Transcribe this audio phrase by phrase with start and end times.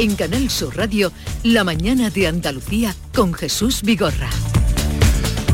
[0.00, 4.30] En Canal Sur Radio, La mañana de Andalucía con Jesús Vigorra.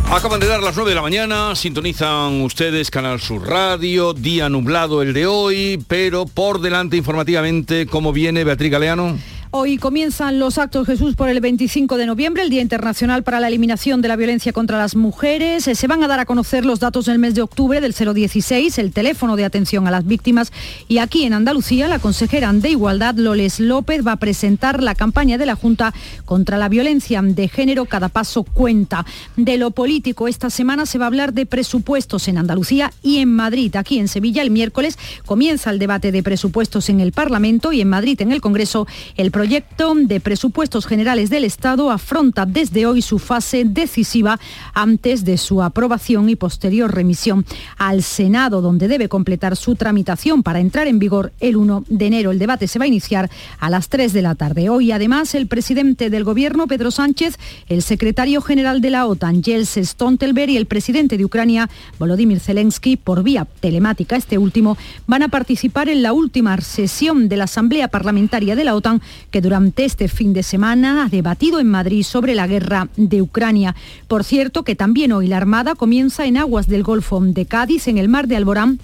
[0.08, 5.02] Acaban de dar las 9 de la mañana, sintonizan ustedes Canal Sur Radio, día nublado
[5.02, 9.18] el de hoy, pero por delante informativamente, ¿cómo viene Beatriz Galeano?
[9.58, 13.48] Hoy comienzan los actos Jesús por el 25 de noviembre, el Día Internacional para la
[13.48, 15.66] Eliminación de la Violencia contra las Mujeres.
[15.66, 18.76] Eh, se van a dar a conocer los datos del mes de octubre del 016,
[18.76, 20.52] el teléfono de atención a las víctimas.
[20.88, 25.38] Y aquí en Andalucía, la consejera de Igualdad, Loles López, va a presentar la campaña
[25.38, 25.94] de la Junta
[26.26, 27.86] contra la violencia de género.
[27.86, 29.06] Cada paso cuenta.
[29.38, 33.34] De lo político, esta semana se va a hablar de presupuestos en Andalucía y en
[33.34, 33.74] Madrid.
[33.76, 37.88] Aquí en Sevilla, el miércoles, comienza el debate de presupuestos en el Parlamento y en
[37.88, 38.86] Madrid, en el Congreso,
[39.16, 44.40] el proyecto de presupuestos generales del Estado afronta desde hoy su fase decisiva
[44.74, 47.46] antes de su aprobación y posterior remisión
[47.76, 52.32] al Senado, donde debe completar su tramitación para entrar en vigor el 1 de enero.
[52.32, 54.68] El debate se va a iniciar a las 3 de la tarde.
[54.68, 57.38] Hoy, además, el presidente del Gobierno, Pedro Sánchez,
[57.68, 62.96] el secretario general de la OTAN, Jens Stoltenberg, y el presidente de Ucrania, Volodymyr Zelensky,
[62.96, 67.86] por vía telemática, este último, van a participar en la última sesión de la Asamblea
[67.86, 69.00] Parlamentaria de la OTAN
[69.40, 73.74] durante este fin de semana ha debatido en Madrid sobre la guerra de Ucrania.
[74.08, 77.98] Por cierto, que también hoy la Armada comienza en aguas del Golfo de Cádiz, en
[77.98, 78.78] el mar de Alborán,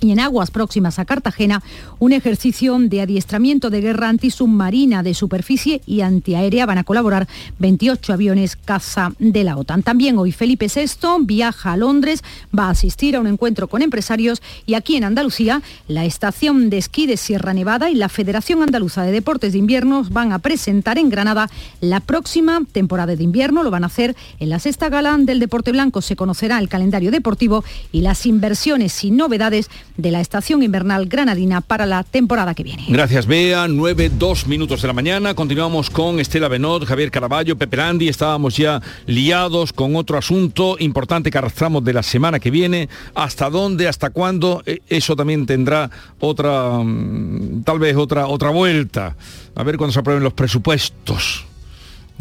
[0.00, 1.62] y en aguas próximas a Cartagena
[1.98, 6.66] un ejercicio de adiestramiento de guerra antisubmarina de superficie y antiaérea.
[6.66, 7.26] Van a colaborar
[7.58, 9.82] 28 aviones caza de la OTAN.
[9.82, 12.22] También hoy Felipe VI viaja a Londres,
[12.56, 16.78] va a asistir a un encuentro con empresarios y aquí en Andalucía la estación de
[16.78, 20.98] esquí de Sierra Nevada y la Federación Andaluza de Deportes de Invierno van a presentar
[20.98, 21.48] en Granada
[21.80, 23.62] la próxima temporada de invierno.
[23.62, 26.02] Lo van a hacer en la sexta gala del Deporte Blanco.
[26.02, 31.60] Se conocerá el calendario deportivo y las inversiones y novedades de la estación invernal granadina
[31.60, 32.84] para la temporada que viene.
[32.88, 33.68] Gracias, Bea.
[33.68, 35.34] 9, 2 minutos de la mañana.
[35.34, 38.08] Continuamos con Estela Benot, Javier Caraballo, Pepe Landi.
[38.08, 42.88] Estábamos ya liados con otro asunto importante que arrastramos de la semana que viene.
[43.14, 43.88] ¿Hasta dónde?
[43.88, 44.62] ¿Hasta cuándo?
[44.66, 45.90] E, eso también tendrá
[46.20, 49.16] otra, mm, tal vez otra, otra vuelta.
[49.54, 51.45] A ver cuándo se aprueben los presupuestos.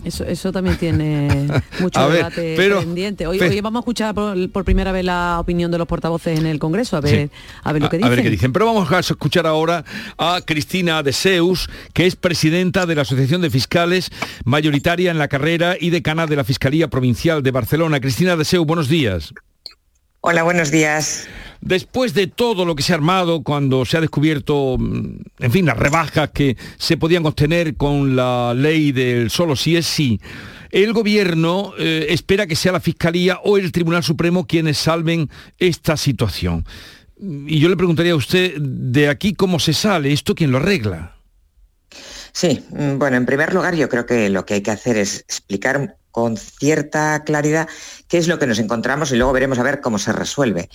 [0.04, 1.48] Eso, también tiene
[1.80, 3.26] mucho debate pendiente.
[3.28, 6.98] Hoy, vamos a escuchar por, primera vez la opinión de los portavoces en el Congreso,
[6.98, 7.30] a ver,
[7.64, 8.12] a ver lo que dicen.
[8.12, 8.54] A ver qué dicen.
[8.54, 9.84] Pero vamos a escuchar ahora
[10.18, 14.12] a Cristina de Seus, que es presidenta de la Asociación de Fiscales,
[14.44, 18.00] mayoritaria en la carrera y decana de la Fiscalía Provincial de Barcelona.
[18.00, 19.34] Cristina de Seus, buenos días.
[20.28, 21.28] Hola, buenos días.
[21.62, 25.68] Después de todo lo que se ha armado cuando se ha descubierto, mm, en fin,
[25.68, 30.20] las rebajas que se podían obtener con la ley del solo si es sí,
[30.72, 35.96] el gobierno eh, espera que sea la Fiscalía o el Tribunal Supremo quienes salven esta
[35.96, 36.66] situación.
[37.20, 40.12] Y yo le preguntaría a usted, ¿de aquí cómo se sale?
[40.12, 41.18] ¿Esto quién lo arregla?
[42.32, 45.20] Sí, mm, bueno, en primer lugar yo creo que lo que hay que hacer es
[45.20, 47.68] explicar con cierta claridad
[48.08, 50.70] qué es lo que nos encontramos y luego veremos a ver cómo se resuelve.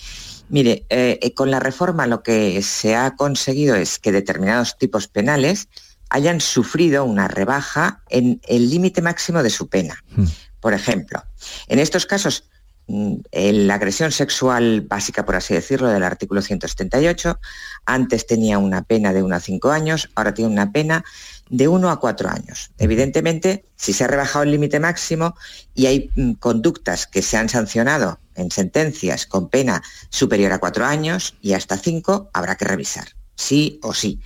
[0.50, 5.08] Mire, eh, eh, con la reforma lo que se ha conseguido es que determinados tipos
[5.08, 5.68] penales
[6.10, 10.04] hayan sufrido una rebaja en el límite máximo de su pena.
[10.14, 10.26] Hmm.
[10.60, 11.24] Por ejemplo,
[11.68, 12.44] en estos casos,
[12.88, 17.40] mm, la agresión sexual básica, por así decirlo, del artículo 178,
[17.86, 21.02] antes tenía una pena de 1 a 5 años, ahora tiene una pena
[21.50, 22.70] de 1 a 4 años.
[22.78, 25.34] Evidentemente, si se ha rebajado el límite máximo
[25.74, 30.86] y hay mm, conductas que se han sancionado en sentencias con pena superior a cuatro
[30.86, 34.20] años y hasta cinco, habrá que revisar, sí o sí.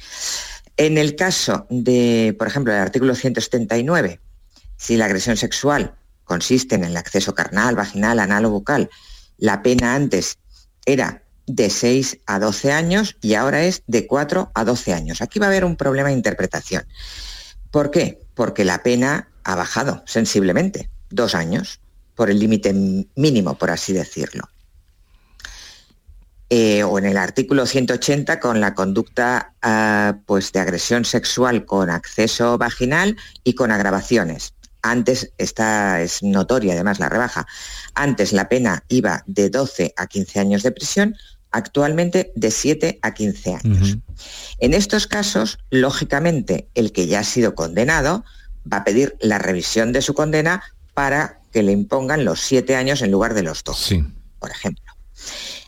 [0.77, 4.21] En el caso de, por ejemplo, el artículo 179,
[4.77, 8.91] si la agresión sexual consiste en el acceso carnal, vaginal, anal o bucal,
[9.39, 10.39] la pena antes
[10.87, 15.21] era de 6 a 12 años y ahora es de 4 a 12 años.
[15.21, 16.85] Aquí va a haber un problema de interpretación.
[17.71, 18.21] ¿Por qué?
[18.35, 21.81] Porque la pena ha bajado sensiblemente, dos años
[22.15, 22.73] por el límite
[23.17, 24.49] mínimo, por así decirlo.
[26.51, 31.91] Eh, o en el artículo 180 con la conducta ah, pues de agresión sexual con
[31.91, 34.55] acceso vaginal y con agravaciones.
[34.83, 37.47] Antes, esta es notoria además la rebaja,
[37.95, 41.17] antes la pena iba de 12 a 15 años de prisión,
[41.55, 43.97] actualmente de 7 a 15 años.
[44.59, 48.25] En estos casos, lógicamente, el que ya ha sido condenado
[48.71, 50.65] va a pedir la revisión de su condena
[50.95, 53.95] para que le impongan los siete años en lugar de los dos,
[54.41, 54.93] por ejemplo.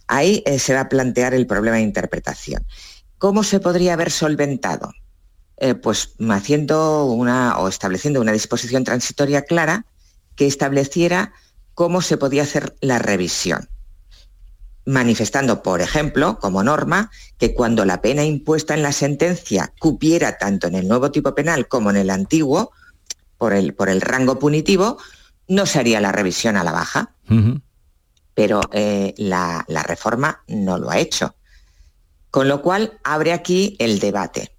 [0.09, 2.67] Ahí eh, se va a plantear el problema de interpretación.
[3.19, 4.93] ¿Cómo se podría haber solventado?
[5.59, 9.87] Eh, pues haciendo una o estableciendo una disposición transitoria clara
[10.35, 11.33] que estableciera
[11.75, 13.69] cómo se podía hacer la revisión.
[14.87, 20.69] Manifestando, por ejemplo, como norma, que cuando la pena impuesta en la sentencia cupiera tanto
[20.69, 22.73] en el nuevo tipo penal como en el antiguo,
[23.37, 24.97] por el, por el rango punitivo,
[25.49, 27.15] no se haría la revisión a la baja.
[28.35, 31.35] Pero eh, la, la reforma no lo ha hecho.
[32.31, 34.56] Con lo cual abre aquí el debate.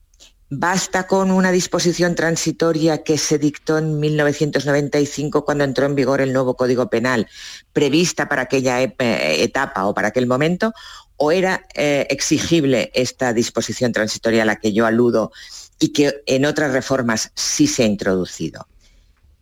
[0.50, 6.32] ¿Basta con una disposición transitoria que se dictó en 1995 cuando entró en vigor el
[6.32, 7.28] nuevo Código Penal,
[7.74, 10.74] prevista para aquella etapa o para aquel momento?
[11.18, 15.34] ¿O era eh, exigible esta disposición transitoria a la que yo aludo
[15.80, 18.68] y que en otras reformas sí se ha introducido?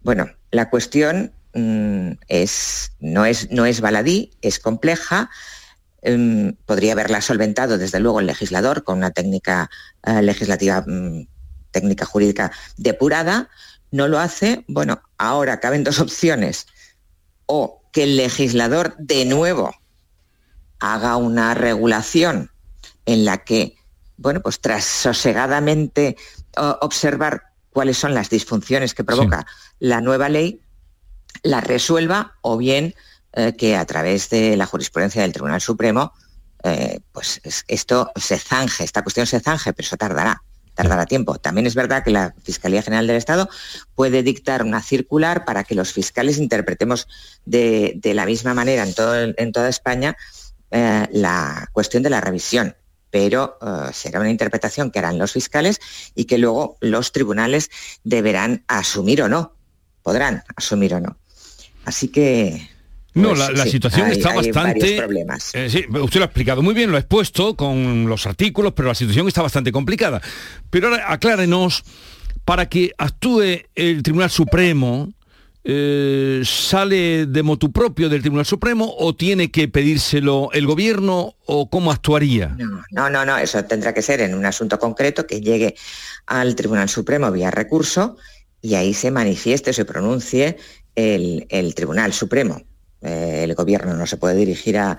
[0.01, 5.29] Bueno, la cuestión mm, es, no, es, no es baladí, es compleja.
[6.07, 9.71] Em, podría haberla solventado desde luego el legislador con una técnica
[10.03, 11.27] eh, legislativa, mm,
[11.71, 13.49] técnica jurídica depurada,
[13.89, 16.67] no lo hace, bueno, ahora caben dos opciones,
[17.47, 19.73] o que el legislador de nuevo
[20.79, 22.51] haga una regulación
[23.07, 23.75] en la que,
[24.17, 26.17] bueno, pues tras sosegadamente
[26.81, 29.47] observar cuáles son las disfunciones que provoca
[29.79, 30.61] la nueva ley,
[31.41, 32.93] la resuelva o bien
[33.37, 36.13] eh, que a través de la jurisprudencia del Tribunal Supremo,
[36.63, 40.41] eh, pues esto se zanje, esta cuestión se zanje, pero eso tardará,
[40.73, 41.35] tardará tiempo.
[41.35, 43.49] También es verdad que la Fiscalía General del Estado
[43.93, 47.09] puede dictar una circular para que los fiscales interpretemos
[47.45, 50.15] de, la misma manera en, todo, en toda España
[50.71, 52.75] eh, la cuestión de la revisión
[53.11, 53.57] pero
[53.93, 55.79] será una interpretación que harán los fiscales
[56.15, 57.69] y que luego los tribunales
[58.03, 59.55] deberán asumir o no,
[60.03, 61.17] podrán asumir o no.
[61.85, 62.74] Así que
[63.15, 64.97] no, pues la, situación está bastante...
[65.53, 68.89] Eh, sí, usted lo ha explicado muy bien, lo ha expuesto con los artículos, pero
[68.89, 70.21] la situación está bastante complicada.
[70.69, 71.83] Pero ahora aclárenos,
[72.43, 75.13] para que actúe el Tribunal Supremo,
[75.63, 81.69] eh, ¿sale de motu propio del Tribunal Supremo o tiene que pedírselo el gobierno o
[81.69, 82.57] cómo actuaría?
[82.91, 85.75] No, no, no, eso tendrá que ser en un asunto concreto que llegue
[86.25, 88.17] al Tribunal Supremo vía recurso
[88.61, 90.57] y ahí se manifieste, se pronuncie
[90.95, 92.61] el Tribunal Supremo.
[93.05, 94.97] Eh, el gobierno no se puede dirigir a,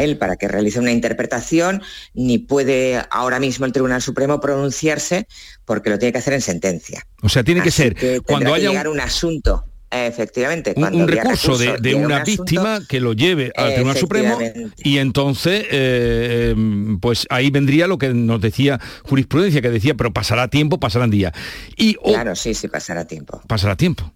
[0.00, 5.26] él para que realice una interpretación, ni puede ahora mismo el Tribunal Supremo pronunciarse
[5.64, 7.06] porque lo tiene que hacer en sentencia.
[7.22, 7.96] O sea, tiene que ser
[8.26, 9.64] cuando haya llegar un, asunto.
[9.90, 14.38] Efectivamente, un, recurso, de, una víctima que lo lleve al Tribunal Supremo
[14.76, 16.54] y entonces eh,
[17.00, 21.32] pues ahí vendría lo que nos decía jurisprudencia, que decía, pero pasará tiempo, pasarán días.
[21.78, 23.40] Y, claro, sí, sí, pasará tiempo.
[23.46, 24.12] Pasará tiempo.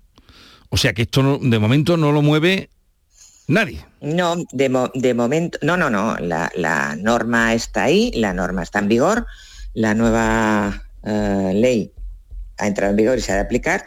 [0.68, 2.68] O sea que esto de momento no lo mueve
[3.48, 3.84] Nadie.
[4.00, 9.26] No, de, momento, no, no, no, la, norma está ahí, la norma está en vigor,
[9.74, 11.92] la nueva eh, ley
[12.58, 13.84] ha entrado en vigor y se ha de aplicar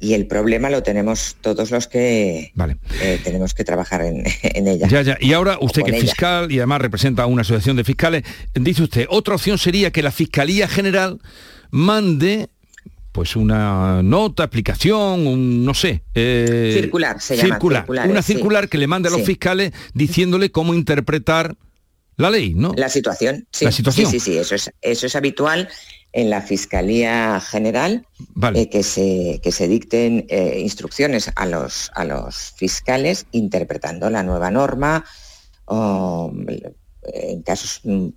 [0.00, 2.52] y el problema lo tenemos todos los que
[3.00, 4.24] eh, tenemos que trabajar en,
[4.68, 4.86] ella.
[4.88, 5.16] Ya, ya.
[5.20, 8.22] Y ahora usted que es fiscal y además representa a una asociación de fiscales,
[8.54, 11.18] dice usted, otra opción sería que la Fiscalía General
[11.70, 12.48] mande
[13.18, 16.04] pues una nota, explicación, un, no sé.
[16.14, 17.48] Eh, circular, se llama.
[17.48, 21.56] Circular, una circular que le mande a los fiscales diciéndole cómo interpretar
[22.16, 22.74] la ley, ¿no?
[22.76, 23.64] La situación, sí.
[23.64, 24.08] La situación.
[24.08, 25.68] Sí, sí, sí, eso es, eso es habitual
[26.12, 28.06] en la Fiscalía General,
[28.54, 34.22] eh, que, se, que se dicten eh, instrucciones a los, a los fiscales interpretando la
[34.22, 35.04] nueva norma
[35.68, 38.10] en casos mm,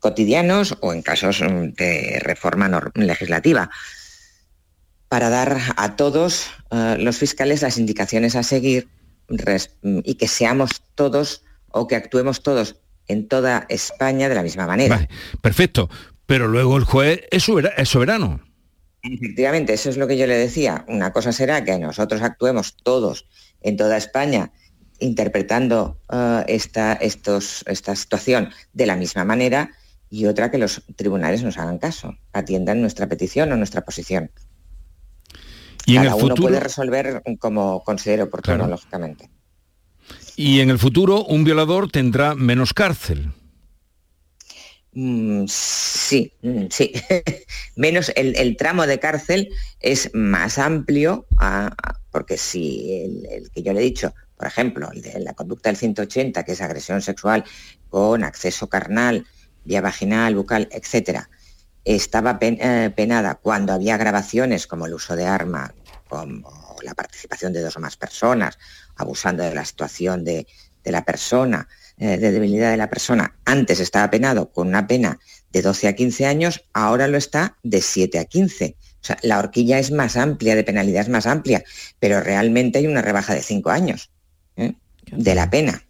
[0.00, 3.68] cotidianos o en casos mm, de reforma legislativa
[5.08, 8.88] para dar a todos eh, los fiscales las indicaciones a seguir
[9.82, 12.76] y que seamos todos o que actuemos todos
[13.08, 15.08] en toda España de la misma manera.
[15.42, 15.90] perfecto,
[16.26, 17.44] pero luego el juez es,
[17.88, 18.40] soberano.
[19.02, 20.84] Efectivamente, eso es lo que yo le decía.
[20.88, 23.26] Una cosa será que nosotros actuemos todos
[23.60, 24.52] en toda España
[24.98, 29.70] interpretando eh, esta, estos, esta situación de la misma manera
[30.10, 34.30] y otra que los tribunales nos hagan caso, atiendan nuestra petición o nuestra posición.
[35.86, 36.42] ¿Y en el uno futuro?
[36.42, 39.30] puede resolver como considere oportuno, lógicamente.
[40.36, 43.32] Y en el futuro un violador tendrá menos cárcel.
[44.92, 46.92] Mm, sí, mm, sí.
[47.76, 49.48] menos el, tramo de cárcel
[49.80, 51.26] es más amplio,
[52.10, 55.76] porque si el, que yo le he dicho, por ejemplo, el de la conducta del
[55.76, 57.44] 180, que es agresión sexual
[57.90, 59.26] con acceso carnal,
[59.64, 61.28] vía vaginal, bucal, etcétera,
[61.94, 65.74] estaba eh, penada cuando había grabaciones como el uso de arma,
[66.08, 68.58] como la participación de dos o más personas,
[68.96, 70.46] abusando de la situación de,
[70.84, 71.68] la persona,
[71.98, 73.36] eh, de debilidad de la persona.
[73.44, 75.18] Antes estaba penado con una pena
[75.50, 78.76] de 12 a 15 años, ahora lo está de 7 a 15.
[79.00, 81.64] O sea, la horquilla es más amplia, de penalidad es más amplia,
[81.98, 84.10] pero realmente hay una rebaja de 5 años
[84.56, 84.74] ¿eh?
[85.10, 85.87] de la pena.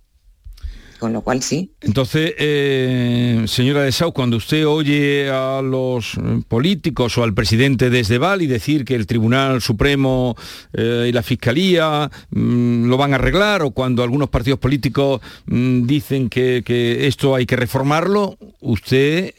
[0.99, 1.73] Con lo cual sí.
[1.81, 7.91] Entonces, eh, señora de Sau, cuando usted oye a los eh, políticos o al presidente
[7.91, 10.37] desde Bali decir que el Tribunal Supremo
[10.73, 15.87] eh, y la Fiscalía mm, lo van a arreglar, o cuando algunos partidos políticos mm,
[15.87, 16.63] dicen que,
[17.07, 19.35] esto hay que reformarlo, usted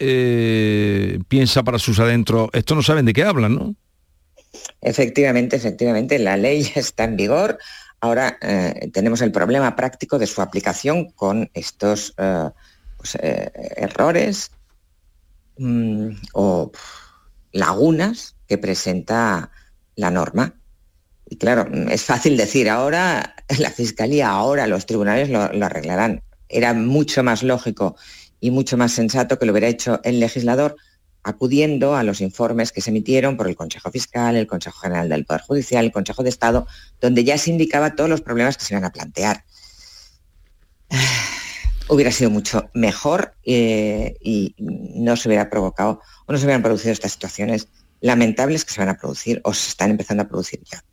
[1.28, 3.76] piensa para sus adentros, esto no saben de qué hablan, ¿no?
[4.82, 7.60] Efectivamente, efectivamente, la ley está en vigor,
[8.02, 12.50] Ahora eh, tenemos el problema práctico de su aplicación con estos eh,
[12.98, 14.52] pues, eh, errores
[15.58, 16.72] mm, o
[17.52, 19.52] lagunas que presenta
[19.96, 20.56] la norma.
[21.30, 26.24] Y claro, es fácil decir ahora la Fiscalía, ahora los tribunales lo arreglarán.
[26.48, 27.96] Era mucho más lógico
[28.40, 30.76] y mucho más sensato que lo hubiera hecho el legislador
[31.24, 35.26] acudiendo a los informes que se emitieron por el Consejo Fiscal, el Consejo General del
[35.26, 36.68] Poder Judicial, el Consejo de Estado,
[37.02, 39.44] donde ya se indicaba todos los problemas que se iban a plantear.
[41.90, 46.94] hubiera sido mucho mejor eh, y no se hubiera provocado o no se hubieran producido
[46.94, 47.68] estas situaciones
[48.00, 50.84] lamentables que se van a producir o se están empezando a producir ya.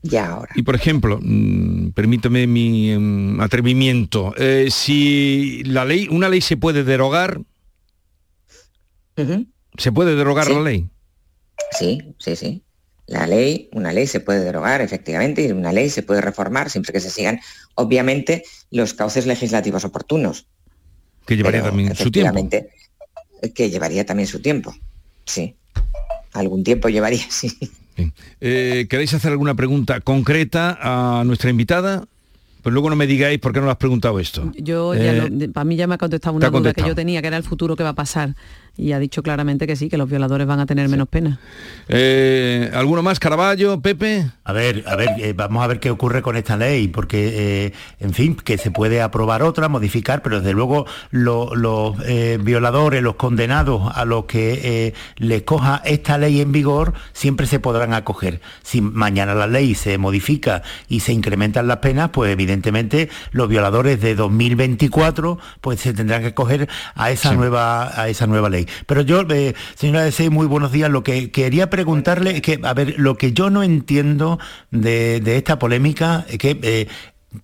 [0.00, 0.52] Ya ahora.
[0.54, 6.56] Y por ejemplo, mm, permítame mi em, atrevimiento, eh, si la ley, una ley se
[6.56, 7.40] puede derogar,
[9.76, 10.88] ¿Se puede derogar la ley?
[11.78, 12.62] Sí, sí, sí.
[13.06, 16.92] La ley, una ley se puede derogar, efectivamente, y una ley se puede reformar siempre
[16.92, 17.40] que se sigan,
[17.74, 20.46] obviamente, los cauces legislativos oportunos.
[21.26, 22.48] Que llevaría también su tiempo.
[23.54, 24.74] Que llevaría también su tiempo,
[25.24, 25.56] sí.
[26.32, 27.56] Algún tiempo llevaría, sí.
[28.40, 32.06] Eh, ¿Queréis hacer alguna pregunta concreta a nuestra invitada?
[32.62, 34.52] Pues luego no me digáis por qué no lo has preguntado esto.
[34.56, 37.36] Yo, eh, para mí ya me ha contestado una duda que yo tenía, que era
[37.36, 38.34] el futuro que va a pasar
[38.78, 41.40] y ha dicho claramente que sí, que los violadores van a tener menos pena.
[41.88, 44.30] Eh, ¿Alguno más, Caraballo, Pepe?
[44.44, 47.72] A ver, a ver, eh, vamos a ver qué ocurre con esta ley, porque, eh,
[47.98, 51.96] en fin, que se puede aprobar otra, modificar, pero desde luego los
[52.40, 57.92] violadores, los condenados a los que les coja esta ley en vigor, siempre se podrán
[57.94, 58.40] acoger.
[58.62, 64.00] Si mañana la ley se modifica y se incrementan las penas, pues evidentemente los violadores
[64.00, 68.67] de 2024 pues se tendrán que acoger a esa nueva a esa nueva ley.
[68.86, 70.90] Pero yo, eh, señora Desey, muy buenos días.
[70.90, 74.38] Lo que quería preguntarle es que, a ver, lo que yo no entiendo
[74.70, 76.58] de, esta polémica es que...
[76.62, 76.88] Eh,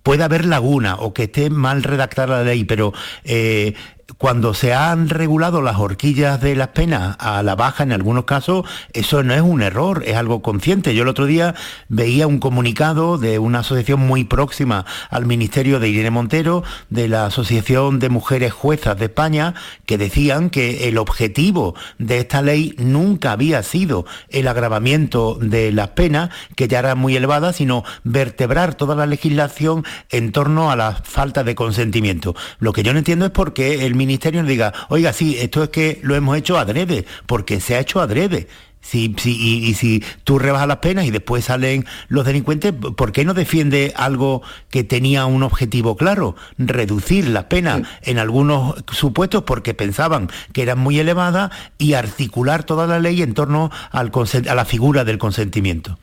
[0.01, 2.91] puede haber laguna o que esté mal redactada la ley, pero
[3.23, 3.75] eh,
[4.17, 8.65] cuando se han regulado las horquillas de las penas a la baja en algunos casos,
[8.93, 10.93] eso no es un error, es algo consciente.
[10.93, 11.55] Yo el otro día
[11.89, 17.25] veía un comunicado de una asociación muy próxima al Ministerio de Irene Montero, de la
[17.25, 23.31] Asociación de Mujeres Juezas de España, que decían que el objetivo de esta ley nunca
[23.31, 28.95] había sido el agravamiento de las penas, que ya eran muy elevadas, sino vertebrar toda
[28.95, 32.35] la legislación en torno a la falta de consentimiento.
[32.59, 35.63] Lo que yo no entiendo es por qué el ministerio nos diga, oiga, sí, esto
[35.63, 38.47] es que lo hemos hecho adrede, porque se ha hecho adrede.
[38.81, 43.33] Si, y, si tú rebajas las penas y después salen los delincuentes, ¿por qué no
[43.33, 46.35] defiende algo que tenía un objetivo claro?
[46.59, 51.49] Reducir las penas en algunos supuestos porque pensaban que eran muy elevadas
[51.79, 54.11] y articular toda la ley en torno al
[54.47, 55.97] a la figura del consentimiento.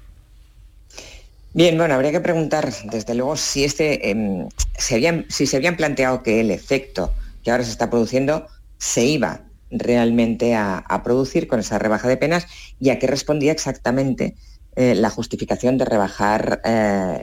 [1.54, 6.22] Bien, bueno, habría que preguntar, desde luego, si, este, em, se si se habían planteado
[6.22, 8.46] que el efecto que ahora se está produciendo
[8.78, 12.46] se iba realmente a, producir con esa rebaja de penas
[12.78, 14.34] y a qué respondía exactamente
[14.76, 17.22] eh, la justificación de rebajar eh,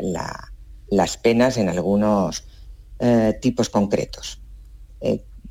[0.90, 2.46] las penas en algunos
[3.00, 4.42] eh, tipos concretos.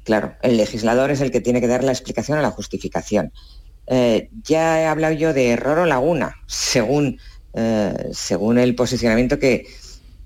[0.04, 3.32] claro, el legislador es el que tiene que dar la explicación a la justificación.
[4.42, 7.18] ya he hablado yo de error o laguna, según,
[8.12, 9.66] según el posicionamiento que,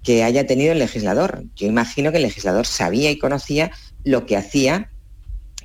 [0.02, 1.44] que haya tenido el legislador.
[1.54, 3.70] Yo imagino que el legislador sabía y conocía
[4.04, 4.90] lo que hacía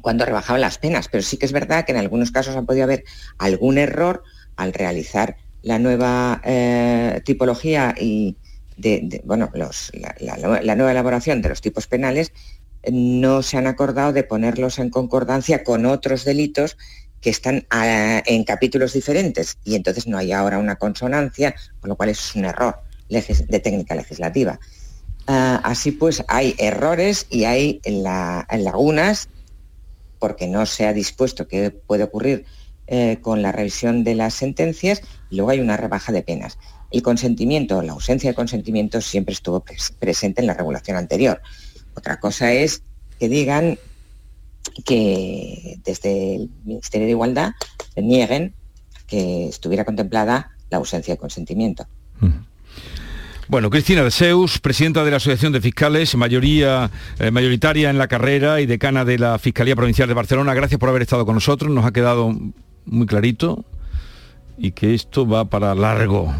[0.01, 2.83] cuando rebajaba las penas, pero sí que es verdad que en algunos casos ha podido
[2.83, 3.03] haber
[3.37, 4.23] algún error
[4.55, 8.37] al realizar la nueva eh, tipología y
[8.77, 12.31] de, bueno, la, nueva elaboración de los tipos penales,
[12.89, 16.77] no se han acordado de ponerlos en concordancia con otros delitos
[17.19, 21.95] que están ah, en capítulos diferentes y entonces no hay ahora una consonancia, con lo
[21.97, 22.77] cual es un error
[23.09, 24.59] de técnica legislativa.
[25.27, 29.29] Ah, así pues, hay errores y hay lagunas
[30.19, 32.45] porque no se ha dispuesto qué puede ocurrir
[32.87, 36.57] eh, con la revisión de las sentencias y luego hay una rebaja de penas.
[36.89, 39.63] El consentimiento, la ausencia de consentimiento siempre estuvo
[39.99, 41.41] presente en la regulación anterior.
[41.93, 42.81] Otra cosa es
[43.19, 43.77] que digan
[44.85, 47.51] que desde el Ministerio de Igualdad
[47.97, 48.53] nieguen
[49.07, 51.85] que estuviera contemplada la ausencia de consentimiento.
[53.49, 58.09] Bueno, Cristina de Seus, presidenta de la Asociación de Fiscales, mayoría eh, mayoritaria en la
[58.09, 61.71] carrera y decana de la Fiscalía Provincial de Barcelona, gracias por haber estado con nosotros,
[61.71, 62.35] nos ha quedado
[62.85, 63.63] muy clarito
[64.57, 66.33] y que esto va para largo.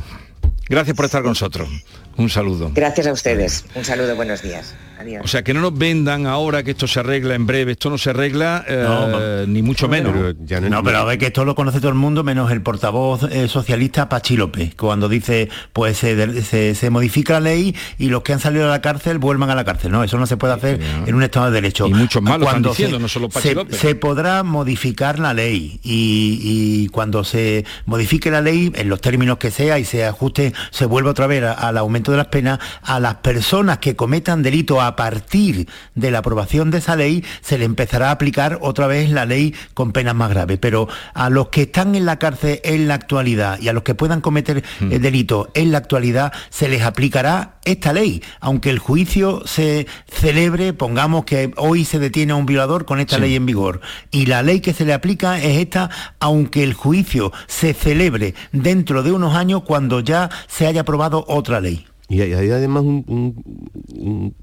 [0.67, 1.69] Gracias por estar con nosotros.
[2.17, 2.71] Un saludo.
[2.73, 3.63] Gracias a ustedes.
[3.75, 4.75] Un saludo, buenos días.
[5.21, 7.97] O sea, que no nos vendan ahora que esto se arregla en breve, esto no
[7.97, 10.13] se arregla eh, ni mucho menos.
[10.15, 13.47] no, pero a ver que esto lo conoce todo el mundo, menos el portavoz eh,
[13.47, 18.65] socialista Pachi López, cuando dice, pues se, modifica la ley y los que han salido
[18.65, 19.91] de la cárcel vuelvan a la cárcel.
[19.91, 21.87] No, eso no se puede hacer en un Estado de Derecho.
[21.87, 23.77] Y muchos más cuando diciendo, no solo Pachi se, López.
[23.77, 29.51] Se podrá modificar la ley y, cuando se modifique la ley, en los términos que
[29.51, 33.15] sea y se ajuste, se vuelva otra vez al aumento de las penas, a las
[33.15, 38.09] personas que cometan delitos a partir de la aprobación de esa ley se le empezará
[38.09, 40.57] a aplicar otra vez la ley con penas más graves.
[40.59, 43.95] Pero a los que están en la cárcel en la actualidad y a los que
[43.95, 45.01] puedan cometer el mm.
[45.01, 51.25] delito en la actualidad se les aplicará esta ley, aunque el juicio se celebre, pongamos
[51.25, 54.61] que hoy se detiene a un violador con esta ley en vigor y la ley
[54.61, 55.89] que se le aplica es esta,
[56.19, 61.59] aunque el juicio se celebre dentro de unos años cuando ya se haya aprobado otra
[61.59, 61.85] ley.
[62.09, 64.33] Y hay, además un, un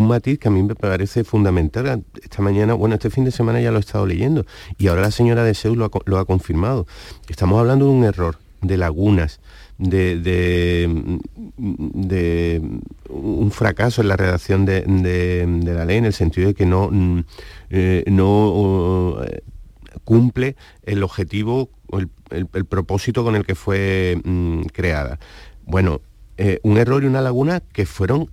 [0.00, 2.04] matiz que a mí me parece fundamental.
[2.22, 4.44] Esta mañana, bueno, este fin de semana ya lo he estado leyendo
[4.78, 6.86] y ahora la señora de Seúl lo ha, confirmado.
[7.28, 9.40] Estamos hablando de un error, de lagunas,
[9.78, 10.88] de,
[13.08, 14.84] un fracaso en la redacción de,
[15.64, 17.18] la ley en el sentido de que no, mm,
[17.70, 19.42] eh, eh,
[20.04, 25.18] cumple el objetivo, el, el, propósito con el que fue mm, creada.
[25.64, 26.00] Bueno,
[26.44, 28.28] eh, un error y una laguna que fueron,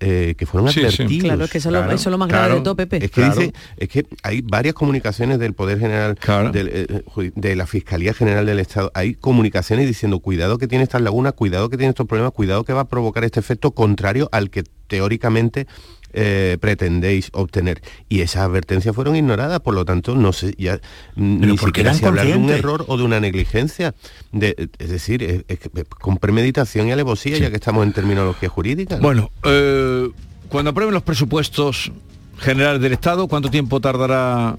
[0.00, 1.22] eh, que fueron advertidos.
[1.22, 3.04] Claro, que eso, es lo más grave de todo, Pepe.
[3.04, 6.18] Es que, dice, es que hay varias comunicaciones del Poder General,
[6.52, 11.34] eh, de, la Fiscalía General del Estado, hay comunicaciones diciendo cuidado que tiene estas lagunas,
[11.34, 14.64] cuidado que tiene estos problemas, cuidado que va a provocar este efecto contrario al que
[14.88, 15.68] teóricamente
[16.14, 17.82] eh, pretendéis obtener.
[18.08, 20.80] Y esas advertencias fueron ignoradas, por lo tanto, no sé, ya
[21.16, 23.94] ni siquiera si hablar de un error o de una negligencia.
[24.32, 25.44] De, es decir,
[25.88, 28.98] con premeditación y alevosía, ya que estamos en terminología jurídica.
[28.98, 30.08] Bueno, eh,
[30.48, 31.90] cuando aprueben los presupuestos
[32.38, 34.56] generales del Estado, ¿cuánto tiempo tardará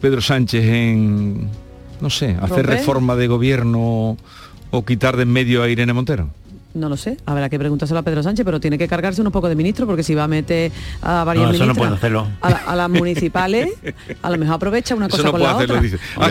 [0.00, 1.48] Pedro Sánchez en,
[2.00, 4.16] no sé, hacer reforma de gobierno
[4.70, 6.30] o quitar de en medio a Irene Montero?
[6.74, 9.48] No lo sé, habrá que preguntárselo a Pedro Sánchez, pero tiene que cargarse unos poco
[9.48, 12.28] de ministro porque si va a meter a varias no, ministras, no puede hacerlo.
[12.40, 13.70] A, las municipales,
[14.22, 15.80] a lo mejor aprovecha una cosa con la otra.
[16.16, 16.30] Ah,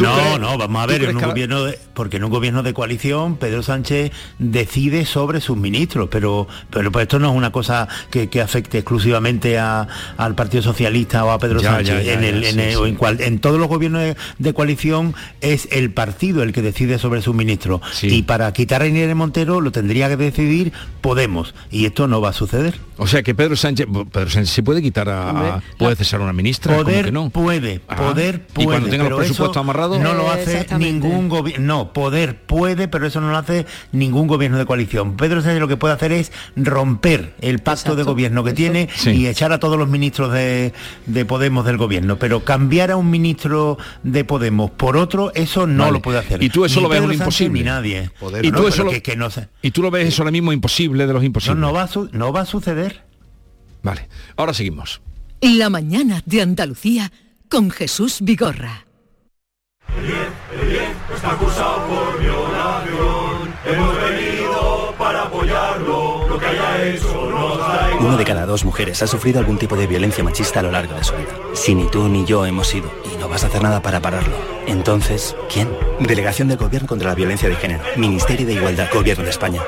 [0.00, 3.36] no, no, vamos a ver, en un gobierno de, porque en un gobierno de coalición
[3.36, 8.28] Pedro Sánchez decide sobre sus ministros, pero pero pues esto no es una cosa que,
[8.40, 12.06] afecte exclusivamente al Partido Socialista o a Pedro Sánchez.
[12.08, 16.62] en, el, en, cual, en todos los gobiernos de, coalición es el partido el que
[16.62, 17.80] decide sobre sus ministros.
[18.02, 22.30] Y para quitar a Inés Montero lo tendría que decidir Podemos y esto no va
[22.30, 22.80] a suceder.
[22.96, 26.32] O sea que Pedro Sánchez, Pedro Sánchez se puede quitar a, puede cesar a una
[26.32, 27.28] ministra, poder no?
[27.28, 31.92] puede, poder puede, y cuando tenga los presupuestos amarrados no lo hace ningún gobierno, no,
[31.92, 35.16] poder puede, pero eso no lo hace ningún gobierno de coalición.
[35.16, 39.26] Pedro Sánchez lo que puede hacer es romper el pacto de gobierno que tiene y
[39.26, 40.72] echar a todos los ministros de,
[41.28, 46.00] Podemos del gobierno, pero cambiar a un ministro de Podemos por otro, eso no lo
[46.00, 46.42] puede hacer.
[46.42, 47.60] Y tú eso lo ves imposible.
[47.60, 48.10] Ni nadie.
[48.42, 49.48] y tú eso que, no sé.
[49.66, 51.58] Y tú lo ves eso ahora mismo imposible de los imposibles.
[51.58, 53.02] No, va, no va a suceder.
[53.82, 55.00] Vale, ahora seguimos.
[55.40, 57.10] La mañana de Andalucía
[57.48, 58.86] con Jesús Vigorra.
[68.06, 70.94] Uno de cada dos mujeres ha sufrido algún tipo de violencia machista a lo largo
[70.94, 71.26] de su vida.
[71.54, 74.36] Si ni tú ni yo hemos sido y no vas a hacer nada para pararlo,
[74.68, 75.68] entonces, ¿quién?
[75.98, 77.82] Delegación del Gobierno contra la Violencia de Género.
[77.96, 78.86] Ministerio de Igualdad.
[78.94, 79.60] Gobierno de España.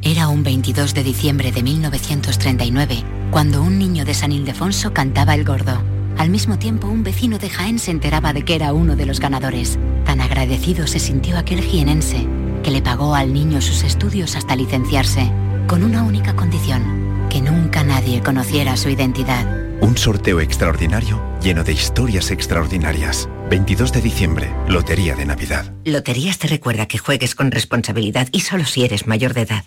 [0.00, 5.44] Era un 22 de diciembre de 1939 cuando un niño de San Ildefonso cantaba el
[5.44, 5.82] gordo.
[6.16, 9.20] Al mismo tiempo, un vecino de Jaén se enteraba de que era uno de los
[9.20, 9.78] ganadores.
[10.06, 12.26] Tan agradecido se sintió aquel jienense
[12.64, 15.30] que le pagó al niño sus estudios hasta licenciarse,
[15.66, 17.01] con una única condición,
[17.32, 19.46] que nunca nadie conociera su identidad.
[19.80, 23.26] Un sorteo extraordinario lleno de historias extraordinarias.
[23.48, 25.64] 22 de diciembre, Lotería de Navidad.
[25.86, 29.64] Loterías te recuerda que juegues con responsabilidad y solo si eres mayor de edad.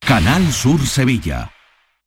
[0.00, 1.52] Canal Sur Sevilla.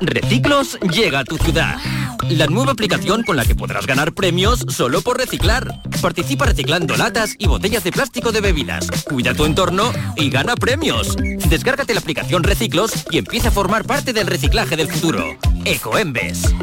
[0.00, 1.76] Reciclos llega a tu ciudad.
[2.30, 5.82] La nueva aplicación con la que podrás ganar premios solo por reciclar.
[6.00, 8.88] Participa reciclando latas y botellas de plástico de bebidas.
[9.08, 11.16] Cuida tu entorno y gana premios.
[11.48, 15.24] Descárgate la aplicación Reciclos y empieza a formar parte del reciclaje del futuro.
[15.64, 16.54] Ecoembes.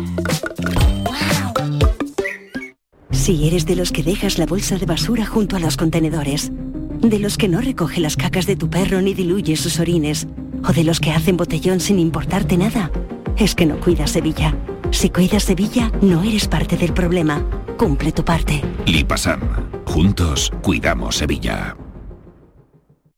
[3.12, 7.19] Si eres de los que dejas la bolsa de basura junto a los contenedores, de
[7.19, 10.28] los que no recoge las cacas de tu perro ni diluye sus orines,
[10.67, 12.91] o de los que hacen botellón sin importarte nada,
[13.38, 14.56] es que no cuidas Sevilla.
[14.91, 17.43] Si cuidas Sevilla, no eres parte del problema.
[17.78, 18.62] Cumple tu parte.
[18.86, 19.41] Lipasam.
[19.86, 21.76] Juntos cuidamos Sevilla.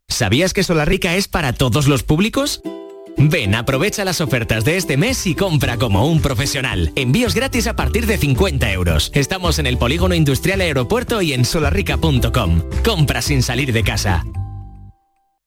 [0.07, 2.61] ¿Sabías que Rica es para todos los públicos?
[3.17, 6.91] Ven, aprovecha las ofertas de este mes y compra como un profesional.
[6.95, 9.11] Envíos gratis a partir de 50 euros.
[9.15, 12.61] Estamos en el Polígono Industrial Aeropuerto y en solarrica.com.
[12.83, 14.23] Compra sin salir de casa.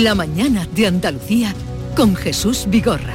[0.00, 1.54] La mañana de Andalucía
[1.94, 3.12] con Jesús Vigorra.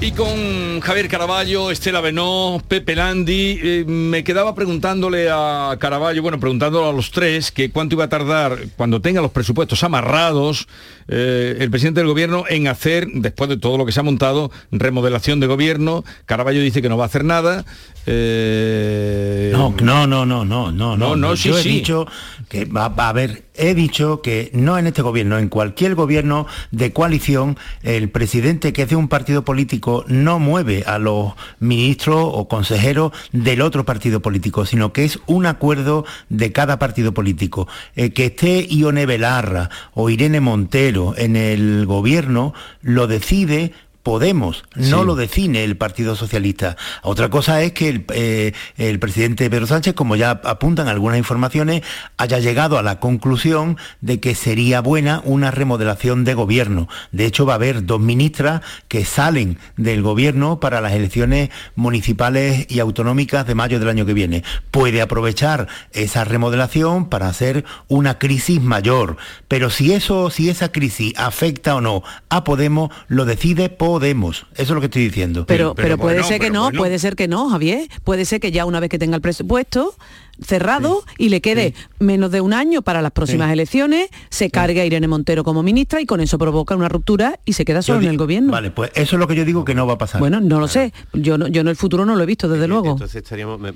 [0.00, 6.40] Y con Javier Caraballo, Estela Benó, Pepe Landi, eh, me quedaba preguntándole a Caraballo, bueno,
[6.40, 10.68] preguntándole a los tres, que cuánto iba a tardar, cuando tenga los presupuestos amarrados,
[11.08, 14.50] eh, el presidente del gobierno en hacer, después de todo lo que se ha montado,
[14.70, 16.02] remodelación de gobierno.
[16.24, 17.66] Caraballo dice que no va a hacer nada.
[18.06, 22.06] Eh, no, no, no, no, no, no, no, no, yo he dicho,
[22.50, 26.92] que va, a haber, he dicho que no en este gobierno, en cualquier gobierno de
[26.92, 32.48] coalición, el presidente que es de un partido político no mueve a los ministros o
[32.48, 37.68] consejeros del otro partido político, sino que es un acuerdo de cada partido político.
[37.94, 45.04] Eh, que esté Ione Belarra o Irene Montero en el gobierno lo decide Podemos, no
[45.04, 46.78] lo define el Partido Socialista.
[47.02, 51.82] Otra cosa es que eh, el, presidente Pedro Sánchez, como ya apuntan algunas informaciones,
[52.16, 56.88] haya llegado a la conclusión de que sería buena una remodelación de gobierno.
[57.12, 62.66] De hecho, va a haber dos ministras que salen del gobierno para las elecciones municipales
[62.70, 64.44] y autonómicas de mayo del año que viene.
[64.70, 69.18] Puede aprovechar esa remodelación para hacer una crisis mayor.
[69.46, 74.46] Pero si eso, si esa crisis afecta o no a Podemos, lo decide por podemos.
[74.54, 75.46] Eso es lo que estoy diciendo.
[75.46, 77.88] Pero, pero, puede ser que no, puede ser que no, Javier.
[78.04, 79.94] Puede ser que ya una vez que tenga el presupuesto
[80.40, 84.86] cerrado y le quede menos de un año para las próximas elecciones, se cargue a
[84.86, 88.06] Irene Montero como ministra y con eso provoca una ruptura y se queda solo en
[88.06, 88.52] el gobierno.
[88.52, 90.20] Vale, pues eso es lo que yo digo que no va a pasar.
[90.20, 90.92] Bueno, no lo sé.
[91.12, 92.92] Yo no, yo en el futuro no lo he visto, desde luego.
[92.92, 93.72] Entonces estaríamos, me,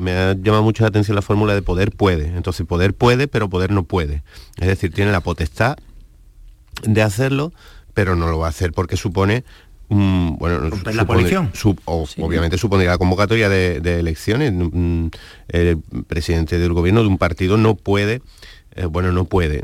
[0.00, 2.28] me, ha llamado mucho la atención la fórmula de poder puede.
[2.28, 4.22] Entonces poder puede, pero poder no puede.
[4.58, 5.76] Es decir, tiene la potestad
[6.82, 7.52] de hacerlo,
[7.94, 9.44] pero no lo va a hacer porque supone
[9.90, 11.50] bueno, la coalición.
[11.84, 14.52] Obviamente supondría la convocatoria de, de elecciones.
[15.48, 18.22] El presidente del gobierno de un partido no puede
[18.80, 19.62] eh, bueno, no puede.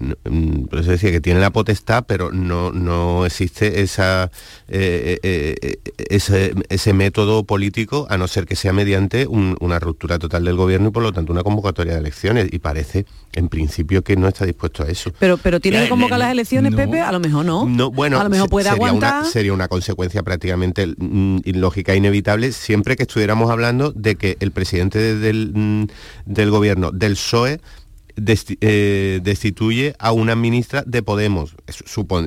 [0.69, 4.31] Por eso decía que tiene la potestad, pero no, no existe esa,
[4.69, 5.79] eh, eh,
[6.69, 10.91] ese, método político, a no ser que sea mediante una ruptura total del gobierno y
[10.91, 12.49] por lo tanto una convocatoria de elecciones.
[12.53, 15.11] Y parece, en principio, que no está dispuesto a eso.
[15.19, 17.65] Pero, pero tiene que convocar las elecciones, Pepe, a lo mejor no.
[17.67, 19.21] no bueno, a lo mejor puede sería aguantar.
[19.23, 24.37] Una, sería una consecuencia prácticamente mm, ilógica e inevitable siempre que estuviéramos hablando de que
[24.41, 25.87] el presidente del, mm,
[26.27, 27.61] del gobierno del PSOE
[28.17, 31.55] eh, destituye a una ministra de Podemos.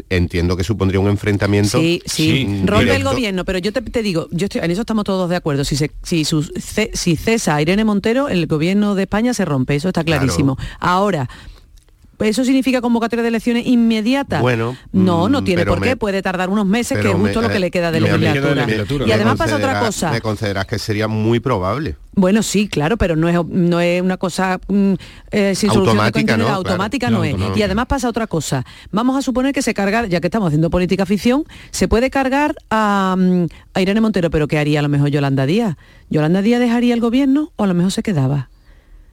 [0.09, 1.79] entiendo que supondría un enfrentamiento.
[1.79, 5.29] Sí, sí, rompe el gobierno, pero yo te, digo, yo estoy, en eso estamos todos
[5.29, 5.63] de acuerdo.
[5.63, 9.89] Si, se, si, si cesa a Irene Montero, el gobierno de España se rompe, eso
[9.89, 10.57] está clarísimo.
[10.79, 11.29] Ahora,
[12.19, 14.41] ¿Eso significa convocatoria de elecciones inmediatas?
[14.41, 17.47] Bueno, no, no mm, tiene por qué, puede tardar unos meses, que es justo me-
[17.47, 19.05] lo que le queda de me- legislatura.
[19.07, 20.11] Y además pasa otra cosa.
[20.11, 21.95] Me consideras que sería muy probable.
[22.15, 24.93] Bueno, sí, claro, pero no es, no es una cosa mm,
[25.31, 26.55] eh, sin solución de Automática, continuidad, ¿no?
[26.55, 27.31] Automática No, no, es.
[27.31, 27.59] automática.
[27.59, 28.65] Y además pasa otra cosa.
[28.91, 32.55] Vamos a suponer que se carga, ya que estamos haciendo política ficción, se puede cargar
[32.69, 35.77] a, mm, a Irene Montero, pero ¿qué haría a lo mejor Yolanda Díaz?
[36.09, 38.49] ¿Yolanda Díaz dejaría el gobierno o a lo mejor se quedaba?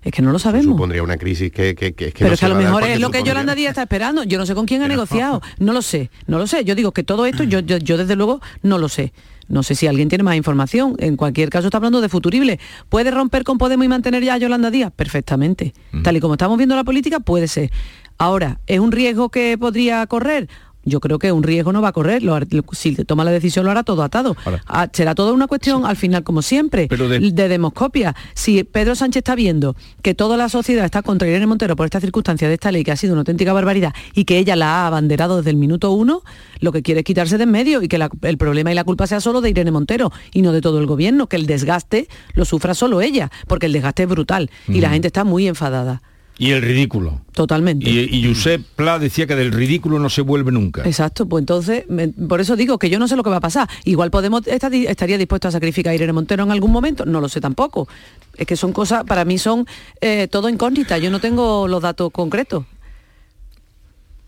[0.06, 0.66] Es que no lo sabemos.
[0.66, 3.00] Supondría una crisis que, que, que, que pero no es que a lo mejor es
[3.00, 4.22] lo que Yolanda Díaz está esperando.
[4.22, 5.42] Yo no sé con quién ha negociado.
[5.58, 6.64] No lo sé, no lo sé.
[6.64, 9.12] Yo digo que todo esto, yo, yo, yo desde luego no lo sé.
[9.48, 10.94] No sé si alguien tiene más información.
[10.98, 12.60] En cualquier caso está hablando de futurible.
[12.88, 14.92] ¿Puede romper con Podemos y mantener ya a Yolanda Díaz?
[14.94, 15.74] Perfectamente.
[16.04, 17.72] Tal y como estamos viendo la política, puede ser.
[18.16, 20.48] Ahora, ¿es un riesgo que podría correr?
[20.86, 22.22] Yo creo que un riesgo no va a correr.
[22.22, 22.38] Lo
[22.72, 24.34] si toma la decisión lo hará todo atado.
[24.66, 27.48] Ah, será toda una cuestión, al final, como siempre, de...
[27.48, 28.14] demoscopia.
[28.34, 32.00] Si Pedro Sánchez está viendo que toda la sociedad está contra Irene Montero por esta
[32.00, 34.86] circunstancia de esta ley, que ha sido una auténtica barbaridad, y que ella la ha
[34.86, 36.22] abanderado desde el minuto uno,
[36.60, 38.84] lo que quiere es quitarse de en medio y que la- el problema y la
[38.84, 42.08] culpa sea solo de Irene Montero y no de todo el gobierno, que el desgaste
[42.34, 44.92] lo sufra solo ella, porque el desgaste es brutal y la Mm.
[44.92, 46.02] gente está muy enfadada.
[46.38, 47.20] Y el ridículo.
[47.32, 47.88] Totalmente.
[47.88, 50.82] Y, y Josep Pla decía que del ridículo no se vuelve nunca.
[50.84, 53.40] Exacto, pues entonces, me- por eso digo que yo no sé lo que va a
[53.40, 53.68] pasar.
[53.84, 57.40] Igual Podemos estaría dispuesto a sacrificar a Irene Montero en algún momento, no lo sé
[57.40, 57.88] tampoco.
[58.36, 59.66] Es que son cosas, para mí son
[60.02, 62.64] eh, todo incógnitas, yo no tengo los datos concretos.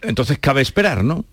[0.01, 1.25] Entonces cabe esperar, ¿no?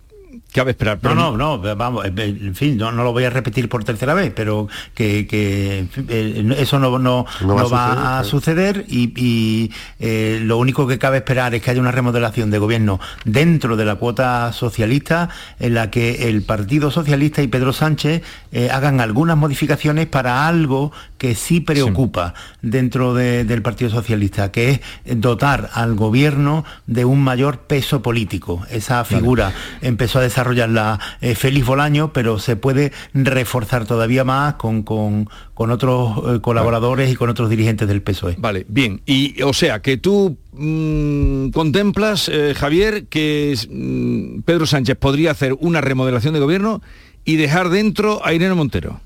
[0.53, 0.99] Cabe esperar.
[1.03, 4.13] No, no, no, vamos, eh, en fin, no, no lo voy a repetir por tercera
[4.13, 8.23] vez, pero que, eh, eso no, no, No va a no va suceder, a claro.
[8.25, 12.57] suceder y, y, eh, lo único que cabe esperar es que haya una remodelación de
[12.59, 18.21] gobierno dentro de la cuota socialista en la que el Partido Socialista y Pedro Sánchez
[18.51, 24.69] eh, hagan algunas modificaciones para algo que sí preocupa dentro de- del Partido Socialista, que
[24.71, 24.79] es
[25.21, 28.65] dotar al gobierno de un mayor peso político.
[28.69, 34.83] Esa figura empezó a desarrollarla eh, Félix Bolaño, pero se puede reforzar todavía más con,
[34.83, 38.35] con- con otros eh, colaboradores y con otros dirigentes del PSOE.
[38.37, 39.01] Vale, bien.
[39.05, 45.55] Y o sea, que tú mm, contemplas, eh, Javier, que mm, Pedro Sánchez podría hacer
[45.59, 46.81] una remodelación de gobierno
[47.23, 48.99] y dejar dentro a Irene Montero.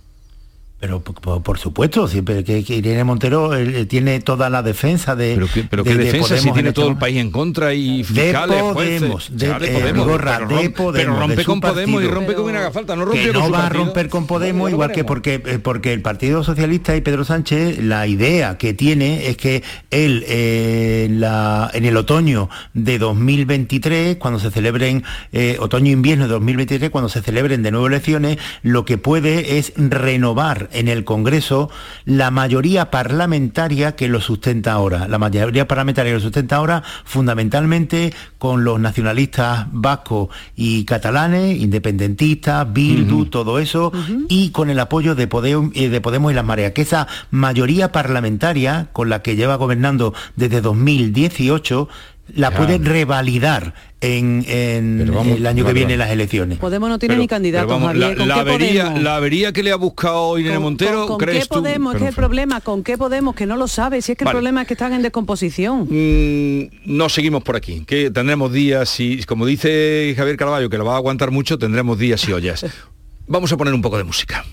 [0.80, 3.52] Pero por, supuesto, siempre que, que Irene Montero
[3.88, 5.34] tiene toda la defensa de.
[5.36, 7.18] Pero qué, pero de- qué de defensa si Podemos tiene en todo el este país
[7.18, 9.00] en contra y De fiscales, jueces.
[9.02, 12.46] Podemos, de, eh, Podemos, Vigorra, pero, rompe- Podemos, pero rompe con Podemos y rompe con
[12.46, 14.92] quien haga falta, no rompe que con no su va a romper con Podemos, igual
[14.94, 19.36] que porque, eh, porque el Partido Socialista y Pedro Sánchez, la idea que tiene es
[19.36, 26.24] que él eh, en la- en el otoño de 2023, cuando se celebren, eh, otoño-invierno
[26.24, 31.04] de 2023, cuando se celebren de nuevo elecciones, lo que puede es renovar en el
[31.04, 31.70] Congreso
[32.06, 35.08] la mayoría parlamentaria que lo sustenta ahora.
[35.08, 42.72] La mayoría parlamentaria que lo sustenta ahora fundamentalmente con los nacionalistas vascos y catalanes, independentistas,
[42.72, 43.92] Bildu, todo eso,
[44.28, 47.92] y con el apoyo de Podemos, eh, de Podemos y las Mareas, que esa mayoría
[47.92, 51.90] parlamentaria con la que lleva gobernando desde 2018
[52.36, 56.58] la puede revalidar en, en Pero vamos, el año que viene las elecciones.
[56.58, 58.10] Podemos no tiene Pero- ni candidato, pero vamos, Javier.
[58.12, 61.48] la, ¿Con la avería, la avería que le ha buscado Irene Montero, ¿Con ¿crees qué
[61.50, 61.56] tú?
[61.56, 61.96] Podemos?
[61.96, 63.36] Es que el problema, ¿con qué Podemos?
[63.36, 64.38] Que no lo sabe, si es que Vale.
[64.38, 65.88] el problema es que están en descomposición.
[65.90, 70.86] Mm, no seguimos por aquí, que tendremos días y, como dice Javier Caraballo, que lo
[70.86, 72.66] va a aguantar mucho, tendremos días y ollas.
[73.28, 74.46] Vamos a poner un poco de música.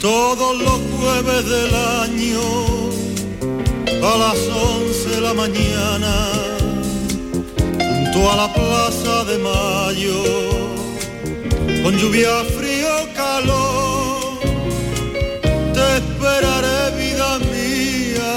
[0.00, 2.40] Todos los jueves del año
[4.02, 6.30] a las 11 de la mañana
[8.24, 10.22] a la plaza de mayo
[11.82, 14.40] con lluvia, frío, calor
[15.74, 18.34] te esperaré vida mía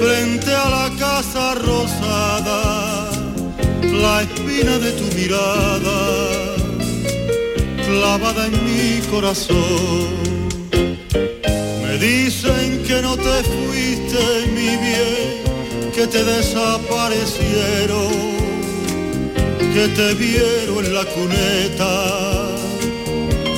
[0.00, 3.10] frente a la casa rosada
[3.82, 6.46] la espina de tu mirada
[7.86, 10.08] clavada en mi corazón.
[11.82, 14.22] Me dicen que no te fuiste,
[14.54, 15.45] mi bien,
[15.96, 18.12] que te desaparecieron,
[19.74, 22.50] que te vieron en la cuneta,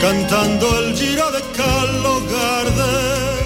[0.01, 3.44] cantando el giro de Carlos Gardel,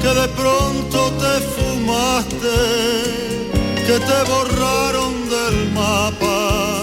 [0.00, 2.58] que de pronto te fumaste,
[3.86, 6.82] que te borraron del mapa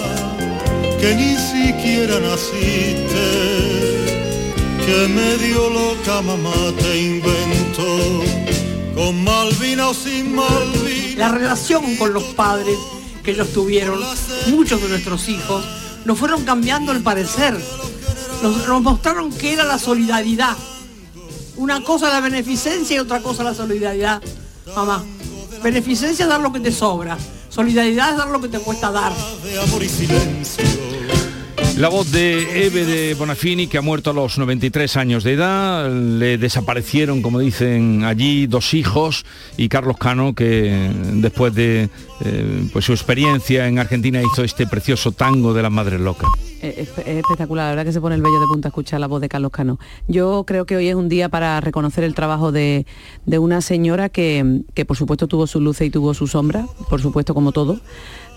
[1.02, 3.28] que ni siquiera naciste,
[4.86, 8.29] que medio loca mamá te inventó,
[9.00, 11.16] con Malvina o sin Malvina.
[11.16, 12.78] La relación con los padres
[13.24, 13.98] que ellos tuvieron,
[14.48, 15.64] muchos de nuestros hijos,
[16.04, 17.58] nos fueron cambiando el parecer.
[18.44, 20.58] Nos, nos mostraron que era la solidaridad.
[21.56, 24.22] Una cosa la beneficencia y otra cosa la solidaridad.
[24.76, 25.06] Mamá,
[25.64, 27.18] beneficencia es dar lo que te sobra.
[27.48, 29.14] Solidaridad es dar lo que te cuesta dar.
[31.80, 35.90] La voz de Eve de Bonafini, que ha muerto a los 93 años de edad,
[35.90, 41.88] le desaparecieron, como dicen allí, dos hijos, y Carlos Cano, que después de
[42.20, 46.30] eh, pues su experiencia en Argentina hizo este precioso tango de las Madres Locas.
[46.62, 49.30] Es, espectacular, la verdad que se pone el vello de punta escuchar la voz de
[49.30, 49.80] Carlos Cano.
[50.10, 52.86] Yo creo que hoy es un día para reconocer el trabajo de,
[53.26, 57.02] de una señora que, que por supuesto tuvo su luces y tuvo su sombra, por
[57.02, 57.80] supuesto como todo,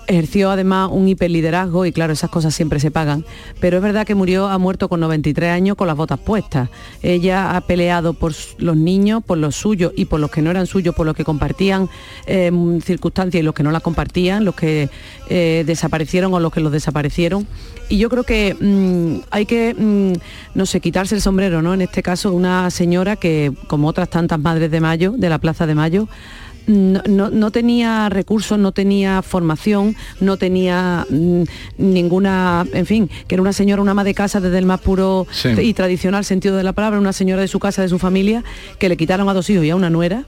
[0.07, 3.25] ejerció además un hiperliderazgo y claro, esas cosas siempre se pagan,
[3.61, 6.69] pero es verdad que murió, ha muerto con 93 años con las botas puestas.
[7.03, 10.67] Ella ha peleado por los niños, por los suyos y por los que no eran
[10.67, 11.88] suyos, por los que compartían
[12.27, 14.88] em, circunstancias y los que no las compartían, los que
[15.29, 17.47] eh, desaparecieron o los que los desaparecieron.
[17.88, 20.12] Y yo creo que mm, hay que, mm,
[20.55, 21.75] no sé, quitarse el sombrero, ¿no?
[21.75, 25.67] En este caso, una señora que, como otras tantas madres de Mayo, de la Plaza
[25.67, 26.09] de Mayo,
[26.66, 31.42] no, tenía recursos, no tenía formación, no tenía mm,
[31.79, 35.27] ninguna, en fin, que era una señora, una ama de casa desde el más puro
[35.61, 38.44] y tradicional sentido de la palabra, una señora de su casa, de su familia,
[38.79, 40.25] que le quitaron a dos hijos y a una nuera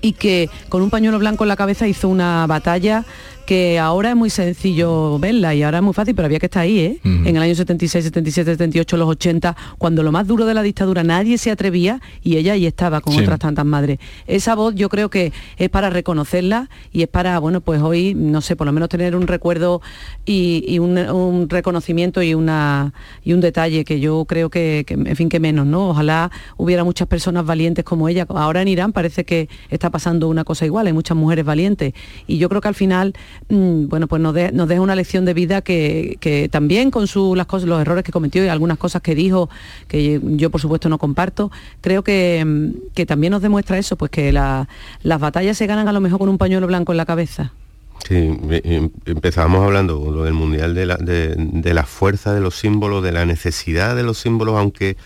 [0.00, 3.04] y que con un pañuelo blanco en la cabeza hizo una batalla
[3.48, 6.64] que ahora es muy sencillo verla y ahora es muy fácil, pero había que estar
[6.64, 7.00] ahí, ¿eh?
[7.02, 11.02] En el año 76, 77, 78, los 80, cuando lo más duro de la dictadura
[11.02, 14.00] nadie se atrevía y ella ahí estaba con otras tantas madres.
[14.26, 18.42] Esa voz yo creo que es para reconocerla y es para, bueno, pues hoy, no
[18.42, 19.80] sé, por lo menos tener un recuerdo
[20.26, 22.92] y, un, reconocimiento y, una,
[23.24, 25.88] y un detalle que yo creo que, en fin, que menos, ¿no?
[25.88, 28.26] Ojalá hubiera muchas personas valientes como ella.
[28.28, 31.94] Ahora en Irán parece que está pasando una cosa igual, hay muchas mujeres valientes
[32.26, 33.14] y yo creo que al final
[33.48, 38.04] bueno, pues nos, deja una lección de vida que, también con las cosas, los errores
[38.04, 39.48] que cometió y algunas cosas que dijo,
[39.86, 44.32] que yo por supuesto no comparto, creo que, mm, también nos demuestra eso, pues que
[44.32, 44.66] las
[45.20, 47.52] batallas se ganan a lo mejor con un pañuelo blanco en la cabeza.
[48.06, 53.12] Sí, em, empezábamos hablando del mundial de la, de, la fuerza de los símbolos, de
[53.12, 54.96] la necesidad de los símbolos, aunque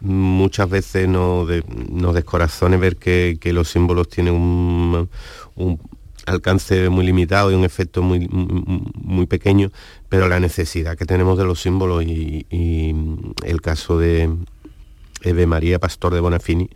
[0.00, 5.08] muchas veces nos, descorazone ver que, los símbolos tienen un,
[6.26, 9.70] alcance muy limitado y un efecto muy, muy pequeño,
[10.08, 12.46] pero la necesidad que tenemos de los símbolos y,
[13.44, 14.30] el caso de
[15.22, 16.70] Eve María Pastor de Bonafini,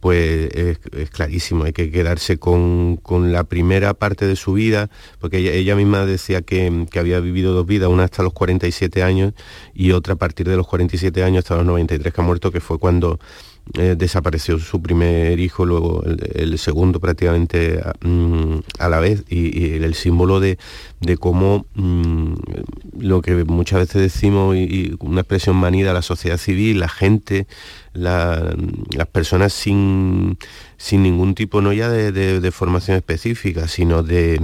[0.00, 3.00] pues es, clarísimo, hay que quedarse con,
[3.32, 7.66] la primera parte de su vida, porque ella, misma decía que, que, había vivido dos
[7.66, 9.34] vidas, una hasta los 47 años
[9.74, 12.60] y otra a partir de los 47 años hasta los 93 que ha muerto, que
[12.60, 13.18] fue cuando
[13.74, 19.94] eh, desapareció su primer hijo, luego el, segundo prácticamente mm, a, la vez, y, el
[19.94, 20.58] símbolo de,
[21.20, 22.34] cómo mm,
[22.98, 27.46] lo que muchas veces decimos, y, una expresión manida, la sociedad civil, la gente,
[27.92, 30.38] las personas sin,
[30.76, 34.40] sin ningún tipo no ya de, formación específica, sino de,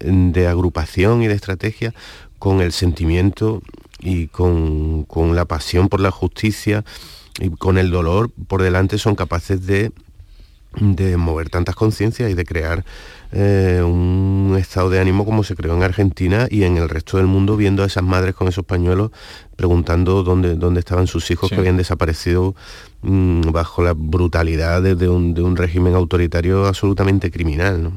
[0.00, 1.94] de agrupación y de estrategia,
[2.38, 3.62] con el sentimiento
[4.00, 6.84] y con, con la pasión por la justicia,
[7.40, 9.92] y con el dolor por delante son capaces de,
[10.80, 12.84] de mover tantas conciencias y de crear
[13.32, 17.26] eh, un estado de ánimo como se creó en Argentina y en el resto del
[17.26, 19.10] mundo viendo a esas madres con esos pañuelos
[19.56, 22.54] preguntando dónde, dónde estaban sus hijos que habían desaparecido
[23.02, 27.82] mm, bajo la brutalidad de, un, de, un, régimen autoritario absolutamente criminal.
[27.82, 27.92] ¿no?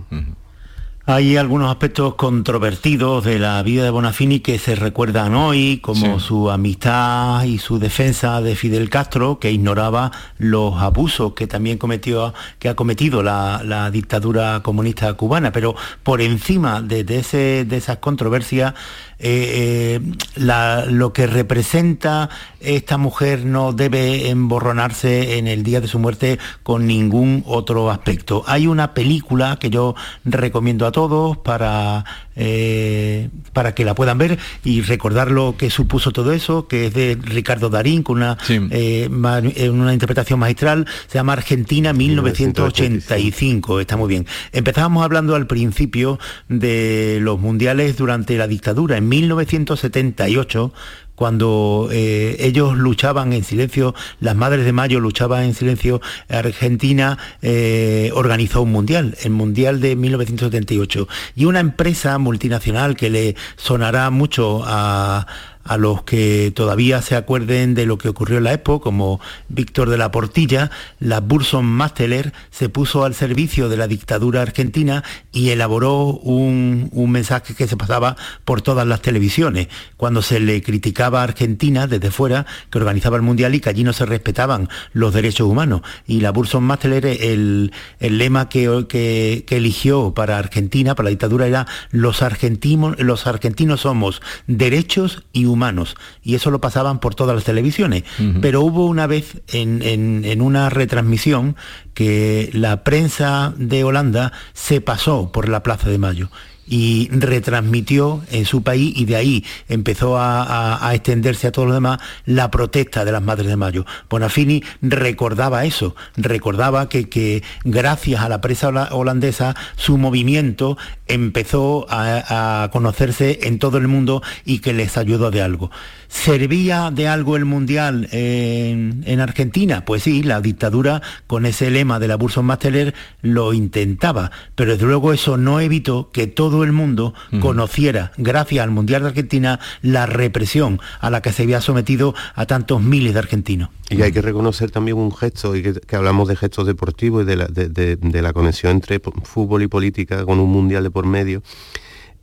[1.07, 6.49] Hay algunos aspectos controvertidos de la vida de Bonafini que se recuerdan hoy, como su
[6.49, 12.69] amistad y su defensa de Fidel Castro, que ignoraba los abusos que también cometió, que
[12.69, 15.51] ha cometido la, dictadura comunista cubana.
[15.51, 18.73] Pero por encima de, ese, de esas controversias,
[19.19, 19.99] eh,
[20.37, 26.39] eh, lo que representa esta mujer no debe emborronarse en el día de su muerte
[26.63, 28.43] con ningún otro aspecto.
[28.47, 32.03] Hay una película que yo recomiendo a todos para,
[32.35, 36.93] eh, para que la puedan ver y recordar lo que supuso todo eso, que es
[36.93, 44.25] de Ricardo Darín, con una, una interpretación magistral, se llama Argentina 1985, está muy bien.
[44.51, 48.97] Empezábamos hablando al principio de los mundiales durante la dictadura.
[49.09, 50.73] 1978
[51.15, 58.11] cuando eh, ellos luchaban en silencio, las Madres de Mayo luchaban en silencio, Argentina eh,
[58.13, 61.07] organizó un mundial, el Mundial de 1978.
[61.35, 65.25] Y una empresa multinacional que le sonará mucho a,
[65.65, 69.89] a los que todavía se acuerden de lo que ocurrió en la Expo, como Víctor
[69.89, 75.49] de la Portilla, la Burson Masteler se puso al servicio de la dictadura argentina y
[75.49, 79.67] elaboró un, mensaje que se pasaba por todas las televisiones.
[79.97, 83.83] Cuando se le criticaba a Argentina desde fuera, que organizaba el Mundial y que allí
[83.83, 85.81] no se respetaban los derechos humanos.
[86.05, 91.47] Y la Burson Masteler, el, el lema que, que, eligió para Argentina, para la dictadura,
[91.47, 95.95] era los argentinos, los argentinos somos derechos y humanos humanos.
[96.21, 98.03] Y eso lo pasaban por todas las televisiones.
[98.41, 101.55] Pero hubo una vez en, en, una retransmisión
[101.93, 106.29] que la prensa de Holanda se pasó por la Plaza de Mayo
[106.67, 111.99] y retransmitió en su país y de ahí empezó a, extenderse a todos los demás
[112.25, 113.85] la protesta de las Madres de Mayo.
[114.09, 123.39] Bonafini recordaba eso, recordaba que, gracias a la prensa holandesa su movimiento empezó a, conocerse
[123.43, 125.71] en todo el mundo y que les ayudó de algo.
[126.07, 129.85] ¿Servía de algo el Mundial en, Argentina?
[129.85, 134.85] Pues sí, la dictadura con ese lema de la Burson Masteler lo intentaba, pero desde
[134.85, 140.05] luego eso no evitó que todo el mundo conociera, gracias al Mundial de Argentina, la
[140.05, 143.69] represión a la que se había sometido a tantos miles de argentinos.
[143.89, 147.35] Y hay que reconocer también un gesto, y que, hablamos de gestos deportivos y de
[147.35, 151.43] la, de la conexión entre fútbol y política con un Mundial de por medio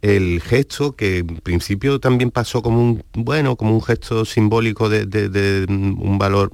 [0.03, 5.65] el gesto que en principio también pasó como un bueno como un gesto simbólico de,
[5.69, 6.53] un valor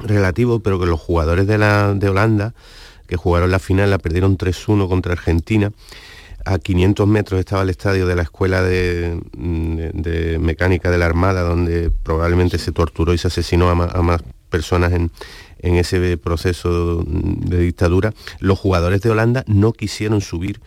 [0.00, 2.52] relativo pero que los jugadores de, la, de Holanda
[3.06, 5.72] que jugaron la final la perdieron 3-1 contra Argentina.
[6.46, 9.18] A 500 metros estaba el estadio de la escuela de,
[10.40, 15.10] mecánica de la Armada donde probablemente se torturó y se asesinó a más, personas en,
[15.60, 20.60] en ese proceso de dictadura, los jugadores de Holanda no quisieron subir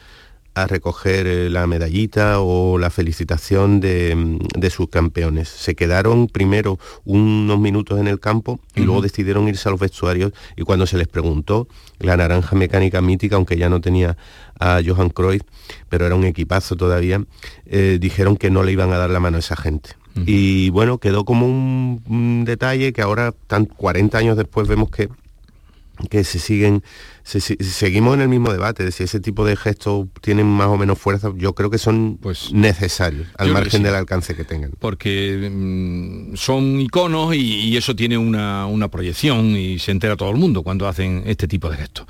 [0.58, 5.50] a recoger eh, la medallita o la felicitación mm, de, sus campeones.
[5.50, 10.32] Se quedaron primero unos minutos en el campo y luego decidieron irse a los vestuarios
[10.56, 11.68] y cuando se les preguntó,
[12.00, 14.18] la naranja mecánica mítica, aunque ya no tenía
[14.60, 15.44] a Johan Cruyff,
[15.90, 17.24] pero era un equipazo todavía,
[17.68, 19.92] eh, dijeron que no le iban a dar la mano a esa gente.
[20.26, 25.10] Y bueno, quedó como un, detalle que ahora, tan 40 años después, vemos que,
[26.10, 26.82] que se siguen
[27.28, 30.98] seguimos en el mismo debate de si ese tipo de gestos tienen más o menos
[30.98, 34.72] fuerza, yo creo que son pues, necesarios, al margen del alcance que tengan.
[34.80, 40.64] Porque mm, son iconos y, eso tiene una, proyección y se entera todo el mundo
[40.64, 42.08] cuando hacen este tipo de gestos.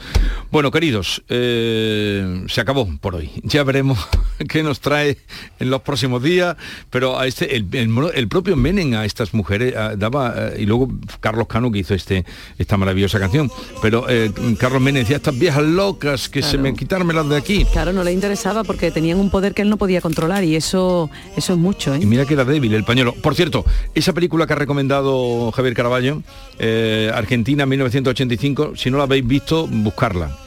[0.52, 3.32] Bueno, queridos, eh, se acabó por hoy.
[3.48, 3.98] Ya veremos
[4.50, 5.18] qué nos trae
[5.60, 6.58] en los próximos días,
[6.92, 10.90] pero a este, el, propio Menem a estas mujeres daba, eh, y luego
[11.22, 12.26] Carlos Cano que hizo este,
[12.60, 13.50] esta maravillosa canción,
[13.82, 17.66] pero eh, Carlos Menem decía, estas viejas locas que se me quitármelas de aquí.
[17.72, 21.10] Claro, no le interesaba porque tenían un poder que él no podía controlar y eso,
[21.38, 21.96] eso es mucho.
[21.96, 22.00] ¿eh?
[22.02, 23.14] Y mira que era débil el pañuelo.
[23.14, 23.64] Por cierto,
[23.96, 26.22] esa película que ha recomendado Javier Caraballo,
[26.60, 30.38] eh, Argentina 1985, si no la habéis visto, buscarla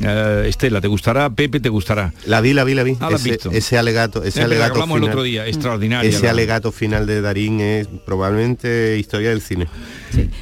[0.00, 1.30] eh, Estela, ¿te gustará?
[1.30, 2.12] Pepe, ¿te gustará?
[2.26, 2.96] La vi, la vi, la vi.
[3.00, 6.10] Ah, ese, ese, alegato, ese alegato final, el otro día, extraordinario.
[6.10, 9.66] Ese alegato final de Darín es probablemente historia del cine.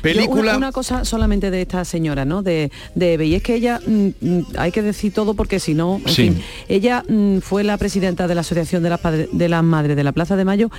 [0.02, 0.56] Película.
[0.56, 2.42] una, cosa solamente de esta señora, ¿no?
[2.42, 5.74] De, de Eve, y es que ella, mm, mm, hay que decir todo porque si
[5.74, 6.00] no,
[6.68, 10.12] ella mm, fue la presidenta de la Asociación de las, de las Madres de la
[10.12, 10.70] Plaza de Mayo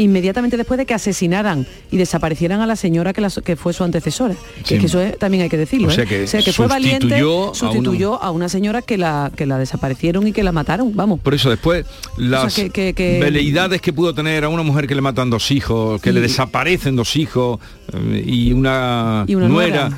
[0.00, 4.34] inmediatamente después de que asesinaran y desaparecieran a la señora que, que fue su antecesora.
[4.66, 5.88] que eso también hay que decirlo.
[5.88, 6.26] O sea ¿eh?
[6.44, 7.20] que, fue valiente,
[7.52, 8.48] sustituyó a una...
[8.48, 11.20] señora que la, que la desaparecieron y que la mataron, vamos.
[11.20, 11.86] Por eso después
[12.16, 12.56] las
[12.96, 16.96] veleidades que pudo tener a una mujer que le matan dos hijos, que le desaparecen
[16.96, 17.60] dos hijos
[17.92, 19.90] eh, y una, nuera,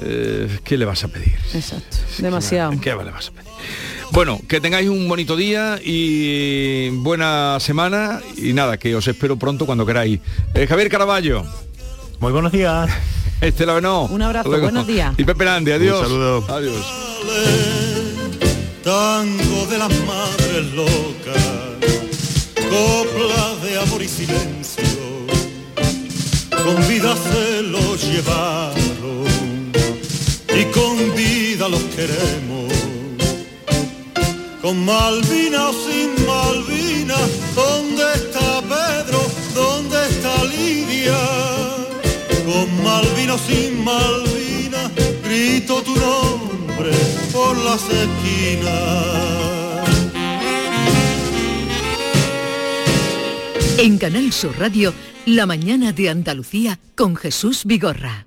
[0.00, 1.34] eh, ¿qué le vas a pedir?
[1.54, 2.72] Exacto, demasiado.
[2.80, 3.50] ¿Qué le vas a pedir?
[4.12, 9.66] Bueno, que tengáis un bonito día y buena semana y nada, que os espero pronto
[9.66, 10.18] cuando queráis.
[10.54, 11.44] Eh, Javier Caraballo.
[12.18, 12.90] Muy buenos días.
[13.40, 14.06] Estela Benó.
[14.06, 15.14] Un abrazo, buenos días.
[15.16, 16.00] Y Pepe Landi, adiós.
[16.00, 16.44] Un saludo.
[16.48, 16.86] Adiós.
[18.82, 21.44] Tango de las madres locas,
[22.68, 24.84] copla de amor y silencio,
[26.64, 29.72] con vida se los llevaron
[30.48, 32.99] y con vida los queremos
[34.62, 37.16] con Malvina o sin Malvina,
[37.54, 39.20] ¿dónde está Pedro?
[39.54, 41.18] ¿Dónde está Lidia?
[42.44, 44.90] Con Malvina o sin Malvina,
[45.24, 46.92] grito tu nombre
[47.32, 48.80] por las esquinas.
[53.78, 54.92] En Canal Sur Radio,
[55.24, 58.26] La mañana de Andalucía con Jesús Vigorra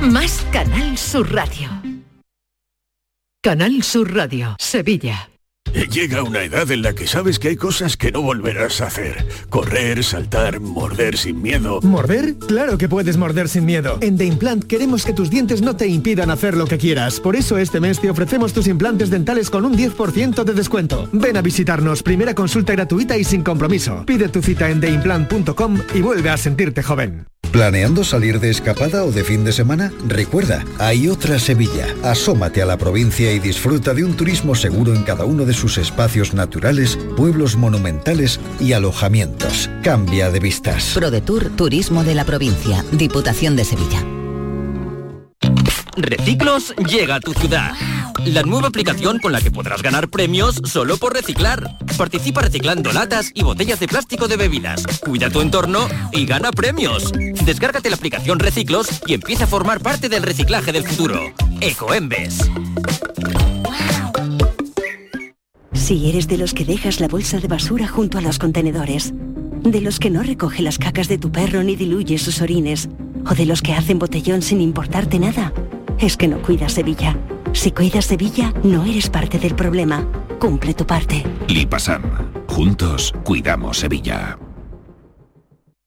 [0.00, 1.68] más Canal Sur Radio.
[3.42, 5.35] Canal Sur Radio, Sevilla.
[5.76, 9.26] Llega una edad en la que sabes que hay cosas que no volverás a hacer.
[9.50, 11.80] Correr, saltar, morder sin miedo.
[11.82, 12.34] ¿Morder?
[12.36, 13.98] Claro que puedes morder sin miedo.
[14.00, 17.20] En The Implant queremos que tus dientes no te impidan hacer lo que quieras.
[17.20, 21.08] Por eso este mes te ofrecemos tus implantes dentales con un 10% de descuento.
[21.12, 24.04] Ven a visitarnos, primera consulta gratuita y sin compromiso.
[24.06, 27.26] Pide tu cita en theimplant.com y vuelve a sentirte joven.
[27.56, 29.90] ¿Planeando salir de escapada o de fin de semana?
[30.06, 31.86] Recuerda, hay otra Sevilla.
[32.02, 35.65] Asómate a la provincia y disfruta de un turismo seguro en cada uno de sus
[35.66, 39.68] espacios naturales, pueblos monumentales y alojamientos.
[39.82, 40.92] Cambia de vistas.
[40.94, 44.04] ProDetour Turismo de la Provincia, Diputación de Sevilla.
[45.96, 47.72] Reciclos llega a tu ciudad.
[48.26, 51.78] La nueva aplicación con la que podrás ganar premios solo por reciclar.
[51.96, 54.86] Participa reciclando latas y botellas de plástico de bebidas.
[55.00, 57.12] Cuida tu entorno y gana premios.
[57.44, 61.32] Descárgate la aplicación Reciclos y empieza a formar parte del reciclaje del futuro.
[61.60, 62.50] Ecoembes.
[65.86, 69.80] Si eres de los que dejas la bolsa de basura junto a los contenedores, de
[69.80, 72.88] los que no recoge las cacas de tu perro ni diluye sus orines,
[73.24, 75.52] o de los que hacen botellón sin importarte nada,
[76.00, 77.16] es que no cuidas Sevilla.
[77.52, 80.04] Si cuidas Sevilla, no eres parte del problema.
[80.40, 81.22] Cumple tu parte.
[81.46, 82.02] Lipasam.
[82.48, 84.36] Juntos cuidamos Sevilla.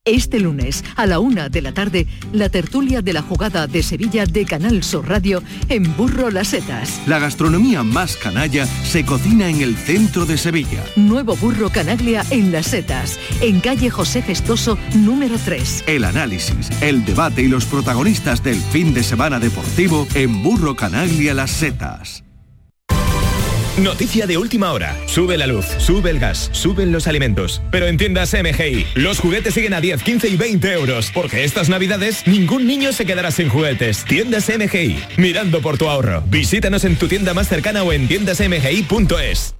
[0.09, 4.25] Este lunes, a la una de la tarde, la tertulia de la jugada de Sevilla
[4.25, 6.99] de Canal Sur Radio en Burro Las Setas.
[7.05, 10.83] La gastronomía más canalla se cocina en el centro de Sevilla.
[10.95, 15.83] Nuevo Burro Canaglia en Las Setas, en calle José Gestoso, número 3.
[15.85, 21.35] El análisis, el debate y los protagonistas del fin de semana deportivo en Burro Canaglia
[21.35, 22.23] Las Setas.
[23.83, 24.97] Noticia de última hora.
[25.05, 27.61] Sube la luz, sube el gas, suben los alimentos.
[27.71, 31.11] Pero en tiendas MGI, los juguetes siguen a 10, 15 y 20 euros.
[31.13, 34.03] Porque estas navidades ningún niño se quedará sin juguetes.
[34.03, 36.21] Tiendas MGI, mirando por tu ahorro.
[36.27, 39.55] Visítanos en tu tienda más cercana o en tiendasmgi.es.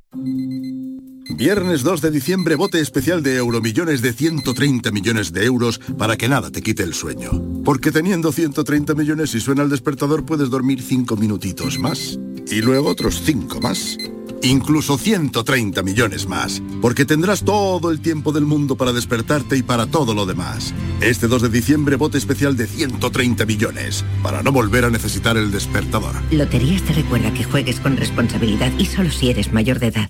[1.29, 6.27] Viernes 2 de diciembre, bote especial de Euromillones de 130 millones de euros para que
[6.27, 7.31] nada te quite el sueño.
[7.63, 12.19] Porque teniendo 130 millones y suena el despertador puedes dormir 5 minutitos más.
[12.51, 13.97] Y luego otros 5 más.
[14.41, 16.61] Incluso 130 millones más.
[16.81, 20.73] Porque tendrás todo el tiempo del mundo para despertarte y para todo lo demás.
[21.01, 24.05] Este 2 de diciembre, bote especial de 130 millones.
[24.23, 26.15] Para no volver a necesitar el despertador.
[26.31, 30.09] Loterías te recuerda que juegues con responsabilidad y solo si eres mayor de edad.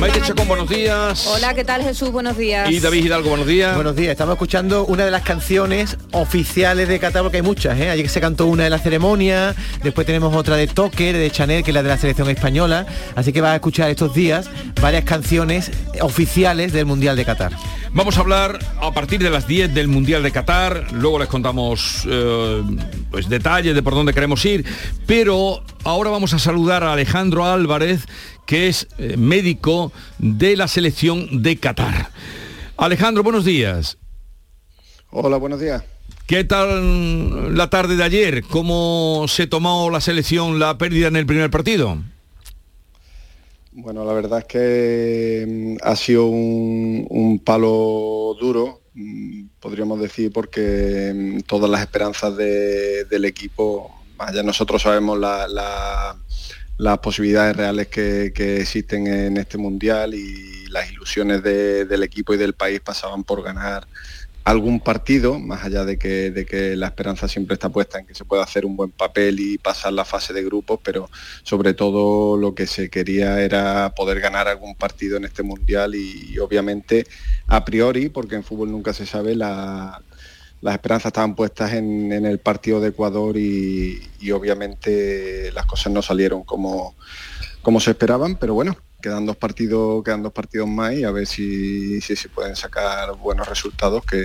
[0.00, 1.26] Maite Chacón, buenos días.
[1.26, 2.10] Hola, ¿qué tal Jesús?
[2.10, 2.70] Buenos días.
[2.70, 3.74] Y David Hidalgo, buenos días.
[3.74, 7.90] Buenos días, estamos escuchando una de las canciones oficiales de Qatar, porque hay muchas, ¿eh?
[7.90, 11.70] Ayer se cantó una de la ceremonia, después tenemos otra de Toker, de Chanel, que
[11.70, 15.70] es la de la selección española, así que vas a escuchar estos días varias canciones
[16.00, 17.52] oficiales del Mundial de Qatar.
[17.94, 22.06] Vamos a hablar a partir de las 10 del Mundial de Qatar, luego les contamos
[22.08, 22.62] eh,
[23.10, 24.64] pues detalles de por dónde queremos ir,
[25.06, 28.06] pero ahora vamos a saludar a Alejandro Álvarez,
[28.46, 32.10] que es eh, médico de la selección de Qatar.
[32.76, 33.98] Alejandro, buenos días.
[35.10, 35.84] Hola, buenos días.
[36.26, 38.42] ¿Qué tal la tarde de ayer?
[38.44, 41.98] ¿Cómo se tomó la selección la pérdida en el primer partido?
[43.72, 50.30] Bueno, la verdad es que mm, ha sido un, un palo duro, mm, podríamos decir,
[50.32, 53.90] porque mm, todas las esperanzas de- del equipo,
[54.34, 56.16] ya nosotros sabemos la- la-
[56.82, 62.34] las posibilidades reales que, que existen en este mundial y las ilusiones de- del equipo
[62.34, 63.86] y del país pasaban por ganar
[64.44, 68.14] algún partido, más allá de que, de que la esperanza siempre está puesta en que
[68.16, 71.08] se pueda hacer un buen papel y pasar la fase de grupos, pero
[71.44, 76.36] sobre todo lo que se quería era poder ganar algún partido en este mundial y,
[76.40, 77.06] obviamente
[77.46, 79.36] a priori, porque en fútbol nunca se sabe,
[80.62, 84.00] las esperanzas estaban puestas en, el partido de Ecuador y,
[84.32, 86.94] obviamente las cosas no salieron como,
[87.60, 91.26] como se esperaban, pero bueno, quedan dos partidos, quedan dos partidos más y a ver
[91.26, 94.24] si, si se pueden sacar buenos resultados que,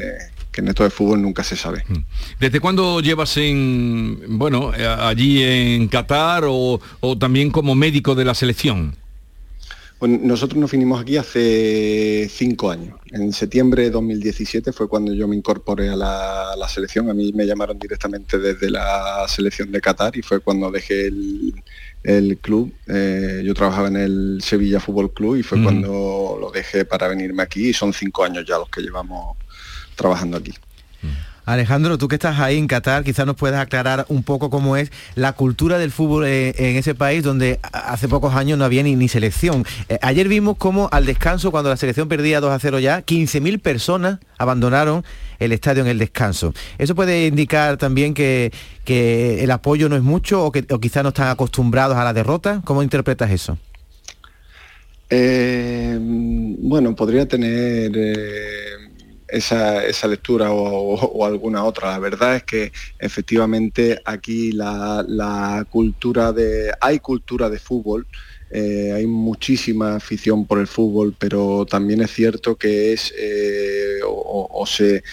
[0.58, 1.84] en esto de fútbol nunca se sabe.
[1.88, 1.98] Mm.
[2.40, 6.80] ¿Desde cuándo llevas en bueno eh, allí en Qatar o,
[7.20, 8.96] también como médico de la selección?
[10.00, 13.00] Bueno, nosotros nos vinimos aquí hace cinco años.
[13.12, 17.10] En septiembre de 2017 fue cuando yo me incorporé a la, a la, selección.
[17.10, 21.54] A mí me llamaron directamente desde la selección de Qatar y fue cuando dejé el,
[22.04, 22.72] el club.
[22.88, 25.64] Eh, yo trabajaba en el Sevilla Fútbol Club y fue mm.
[25.64, 29.36] cuando lo dejé para venirme aquí y son cinco años ya los que llevamos
[29.96, 30.54] trabajando aquí.
[31.48, 34.92] Alejandro, tú que estás ahí en Qatar, quizás nos puedas aclarar un poco cómo es
[35.16, 39.08] la cultura del fútbol eh, en ese país donde hace pocos años no había ni,
[39.08, 39.64] selección.
[39.88, 43.62] Eh, ayer vimos cómo al descanso, cuando la selección perdía 2 a 0 ya, 15.000
[43.62, 45.06] personas abandonaron
[45.40, 46.54] el estadio en el descanso.
[46.80, 48.52] ¿Eso puede indicar también que,
[48.86, 52.62] el apoyo no es mucho o quizás no están acostumbrados a la derrota?
[52.66, 53.58] ¿Cómo interpretas eso?
[55.10, 57.92] Eh, bueno, podría tener
[59.28, 61.92] esa, esa lectura o, alguna otra.
[61.92, 66.72] La verdad es que efectivamente aquí la, la cultura de.
[66.82, 68.08] hay cultura de fútbol,
[68.50, 74.66] eh, hay muchísima afición por el fútbol, pero también es cierto que es eh, o,
[74.66, 75.04] se,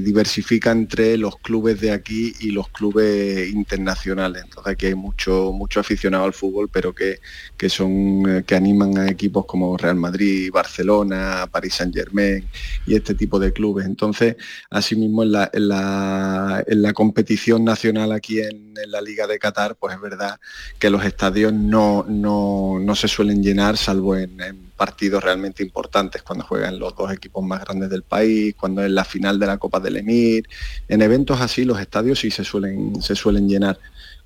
[0.00, 4.42] diversifica entre los clubes de aquí y los clubes internacionales.
[4.44, 7.20] Entonces aquí hay mucho, mucho aficionado al fútbol, pero que,
[7.68, 12.48] son eh, que animan a equipos como Real Madrid, Barcelona, París Saint Germain
[12.86, 13.86] y este tipo de clubes.
[13.86, 14.36] Entonces,
[14.70, 19.76] asimismo en la, en la, en la competición nacional aquí en la Liga de Qatar,
[19.76, 20.38] pues es verdad
[20.78, 24.38] que los estadios no no, se suelen llenar salvo en,
[24.76, 29.04] partidos realmente importantes, cuando juegan los dos equipos más grandes del país, cuando es la
[29.04, 30.48] final de la Copa del Emir.
[30.86, 33.78] En eventos así los estadios sí se suelen, se suelen llenar.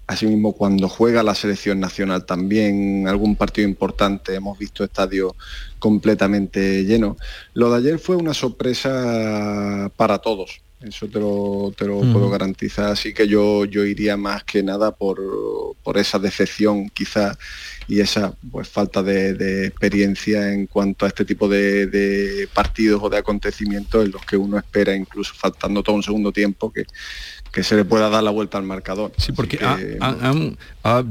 [0.06, 5.32] Asimismo, cuando juega la selección nacional también, algún partido importante, hemos visto estadios
[5.78, 7.16] completamente llenos.
[7.54, 12.90] Lo de ayer fue una sorpresa para todos eso te lo, te lo puedo garantizar.
[12.90, 15.20] Así que yo, yo iría más que nada por,
[15.96, 17.36] esa decepción quizá
[17.86, 23.18] y esa pues, falta de, experiencia en cuanto a este tipo de, partidos o de
[23.18, 26.84] acontecimientos en los que uno espera, incluso faltando todo un segundo tiempo, que,
[27.52, 29.12] que se le pueda dar la vuelta al marcador.
[29.18, 29.58] Sí, porque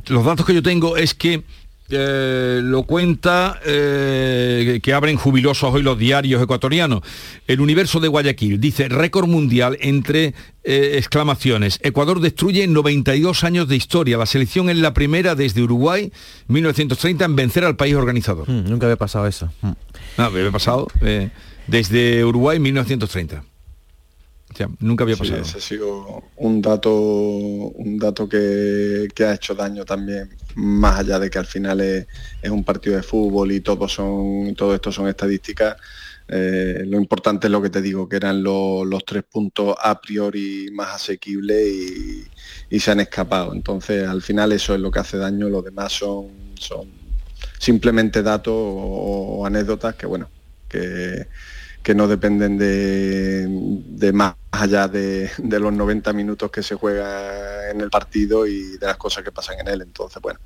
[0.07, 1.43] los datos que yo tengo es que
[1.91, 7.01] eh, lo cuenta eh, que abren jubilosos hoy los diarios ecuatorianos.
[7.47, 10.33] El universo de Guayaquil dice récord mundial entre
[10.63, 11.79] eh, exclamaciones.
[11.83, 14.17] Ecuador destruye 92 años de historia.
[14.17, 16.11] La selección es la primera desde Uruguay
[16.47, 18.49] 1930 en vencer al país organizador.
[18.49, 19.51] Mm, nunca había pasado eso.
[19.61, 19.71] Mm.
[20.17, 20.87] No, había pasado
[21.67, 23.43] desde Uruguay 1930
[24.79, 25.41] nunca había pasado.
[25.41, 31.29] ese ha sido un dato, un dato que, ha hecho daño también, más allá de
[31.29, 32.07] que al final es,
[32.49, 35.77] un partido de fútbol y todo son, todo esto son estadísticas.
[36.27, 40.69] Eh, lo importante es lo que te digo, que eran los tres puntos a priori
[40.71, 42.27] más asequibles
[42.69, 43.53] y, se han escapado.
[43.53, 46.89] Entonces, al final eso es lo que hace daño, lo demás son, son
[47.59, 50.29] simplemente datos o anécdotas que, bueno,
[50.69, 51.27] que,
[51.83, 57.89] que no dependen de, más allá de, los 90 minutos que se juega en el
[57.89, 59.81] partido y de las cosas que pasan en él.
[59.81, 60.39] Entonces, bueno,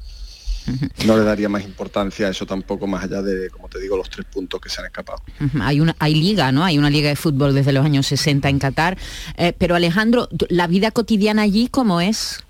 [1.06, 4.10] no le daría más importancia a eso tampoco, más allá de, como te digo, los
[4.10, 5.22] tres puntos que se han escapado.
[5.62, 6.64] Hay una hay liga, ¿no?
[6.64, 8.98] Hay una liga de fútbol desde los años 60 en Qatar.
[9.38, 12.44] Eh, pero Alejandro, la vida cotidiana allí, ¿cómo es?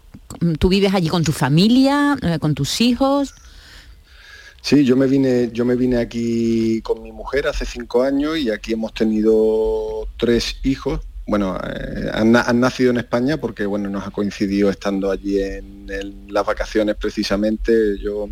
[0.60, 3.34] ¿Tú vives allí con tu familia, eh, con tus hijos?
[4.66, 8.50] Sí, yo me vine, yo me vine aquí con mi mujer hace cinco años y
[8.50, 11.02] aquí hemos tenido tres hijos.
[11.28, 15.86] Bueno, eh, han, nacido en España porque bueno, nos ha coincidido estando allí en,
[16.30, 18.00] las vacaciones precisamente.
[18.00, 18.26] Yo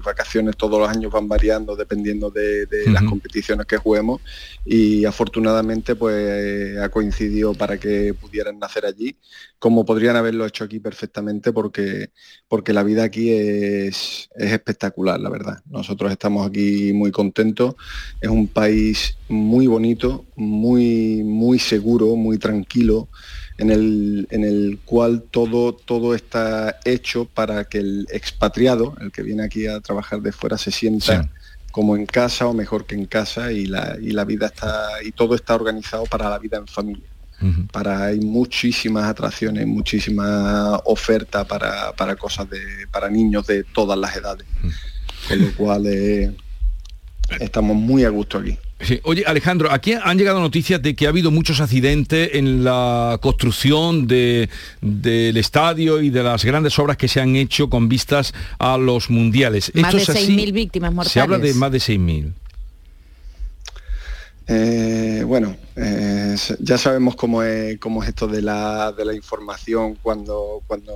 [0.00, 4.20] mis vacaciones todos los años van variando dependiendo de, las competiciones que juguemos
[4.64, 9.16] y afortunadamente pues ha coincidido para que pudieran nacer allí
[9.60, 12.10] como podrían haberlo hecho aquí perfectamente porque,
[12.48, 15.58] porque la vida aquí es, espectacular, la verdad.
[15.66, 17.74] Nosotros estamos aquí muy contentos,
[18.22, 23.10] es un país muy bonito, muy, muy seguro, muy tranquilo,
[23.60, 29.22] en el, en el cual todo, todo está hecho para que el expatriado, el que
[29.22, 31.28] viene aquí a trabajar de fuera, se sienta
[31.70, 35.12] como en casa o mejor que en casa y la, y la vida está y
[35.12, 37.04] todo está organizado para la vida en familia.
[37.72, 44.16] Para hay muchísimas atracciones, muchísima oferta para, para cosas de para niños de todas las
[44.16, 44.46] edades.
[45.28, 46.34] Con lo cual eh,
[47.38, 48.56] estamos muy a gusto aquí.
[49.02, 54.06] Oye, Alejandro, aquí han llegado noticias de que ha habido muchos accidentes en la construcción
[54.06, 54.48] de,
[54.80, 59.10] del estadio y de las grandes obras que se han hecho con vistas a los
[59.10, 59.70] mundiales.
[59.74, 61.12] Más de 6.000 víctimas mortales.
[61.12, 62.32] Se habla de más de 6.000.
[64.52, 69.96] Eh, bueno, eh, ya sabemos cómo es, cómo es esto de la, de la información
[70.02, 70.92] cuando, cuando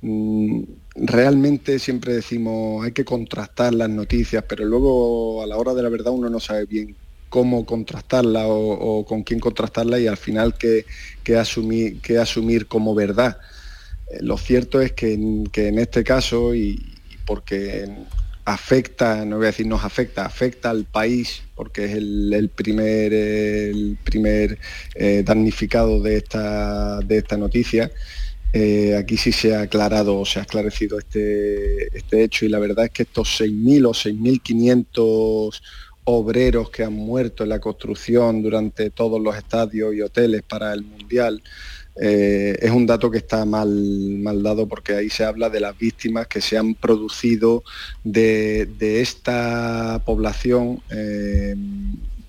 [0.00, 0.62] mm,
[0.98, 5.88] realmente siempre decimos hay que contrastar las noticias, pero luego a la hora de la
[5.88, 6.96] verdad uno no sabe bien
[7.28, 10.86] cómo contrastarla o, con quién contrastarla y al final qué,
[11.36, 13.38] asumir, asumir como verdad.
[14.10, 16.94] Eh, lo cierto es que, en este caso, y,
[17.26, 17.88] porque
[18.44, 23.98] afecta, no voy a decir nos afecta, afecta al país, porque es el, primer, el
[24.04, 24.58] primer
[24.94, 27.90] eh, damnificado de esta, de esta noticia,
[28.52, 32.86] eh, aquí sí se ha aclarado, se ha esclarecido este, este hecho y la verdad
[32.86, 35.60] es que estos 6.000 o 6.500
[36.04, 40.84] obreros que han muerto en la construcción durante todos los estadios y hoteles para el
[40.84, 41.42] Mundial,
[42.00, 45.76] eh, es un dato que está mal, mal, dado porque ahí se habla de las
[45.78, 47.64] víctimas que se han producido
[48.04, 48.68] de,
[49.00, 51.56] esta población eh,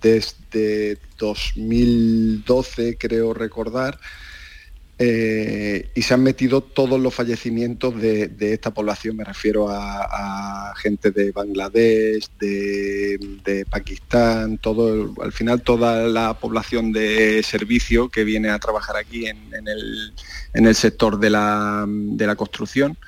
[0.00, 3.98] desde 2012, creo recordar,
[5.00, 11.12] eh, y se han metido todos los fallecimientos de, esta población, me refiero a, gente
[11.12, 18.58] de Bangladesh, de, Pakistán, todo, al final toda la población de servicio que viene a
[18.58, 19.38] trabajar aquí en,
[20.54, 22.98] el, sector de la, de la construcción,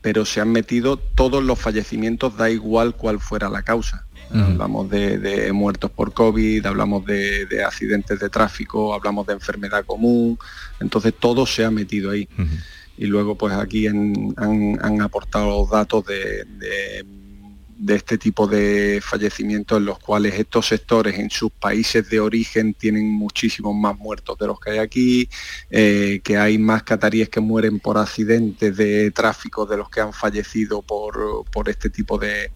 [0.00, 4.07] pero se han metido todos los fallecimientos, da igual cuál fuera la causa.
[4.30, 10.38] Hablamos de, muertos por COVID, hablamos de, accidentes de tráfico, hablamos de enfermedad común,
[10.80, 12.28] entonces todo se ha metido ahí.
[12.96, 16.44] Y luego pues aquí han, aportado los datos de,
[17.88, 23.08] este tipo de fallecimientos en los cuales estos sectores en sus países de origen tienen
[23.08, 25.28] muchísimos más muertos de los que hay aquí,
[25.70, 30.12] eh, que hay más cataríes que mueren por accidentes de tráfico de los que han
[30.12, 32.50] fallecido por este tipo de,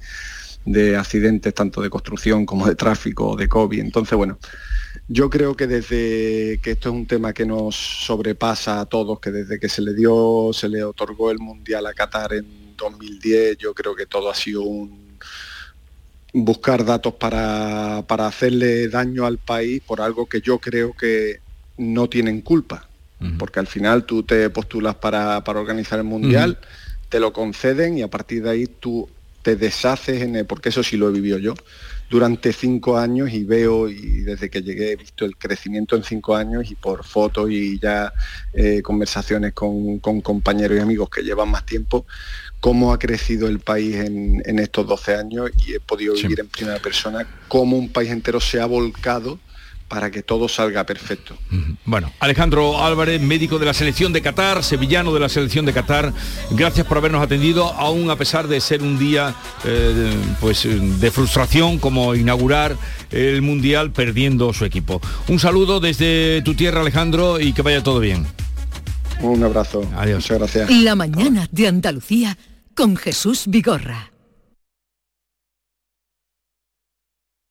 [0.64, 3.80] de accidentes tanto de construcción como de tráfico de COVID.
[3.80, 4.38] Entonces, bueno,
[5.08, 9.30] yo creo que desde que esto es un tema que nos sobrepasa a todos, que
[9.30, 13.74] desde que se le dio, se le otorgó el Mundial a Qatar en 2010, yo
[13.74, 15.02] creo que todo ha sido un
[16.34, 21.40] buscar datos para, hacerle daño al país por algo que yo creo que
[21.76, 22.88] no tienen culpa.
[23.38, 26.58] Porque al final tú te postulas para, organizar el Mundial,
[27.08, 29.08] te lo conceden y a partir de ahí tú
[29.42, 31.54] te deshaces en el, porque eso sí lo he vivido yo,
[32.08, 36.36] durante cinco años y veo, y desde que llegué he visto el crecimiento en cinco
[36.36, 38.12] años y por fotos y ya
[38.52, 42.06] eh, conversaciones con, compañeros y amigos que llevan más tiempo,
[42.60, 46.78] cómo ha crecido el país en, estos 12 años y he podido vivir en primera
[46.78, 49.38] persona cómo un país entero se ha volcado
[49.92, 51.36] para que todo salga perfecto.
[51.84, 56.14] Bueno, Alejandro Álvarez, médico de la selección de Qatar, sevillano de la selección de Qatar,
[56.52, 59.34] gracias por habernos atendido, aún a pesar de ser un día
[59.66, 62.74] eh, pues, de frustración como inaugurar
[63.10, 64.98] el Mundial perdiendo su equipo.
[65.28, 68.26] Un saludo desde tu tierra, Alejandro, y que vaya todo bien.
[69.20, 69.86] Un abrazo.
[69.94, 70.22] Adiós.
[70.22, 70.70] Muchas gracias.
[70.70, 72.38] La mañana de Andalucía
[72.74, 74.10] con Jesús Vigorra.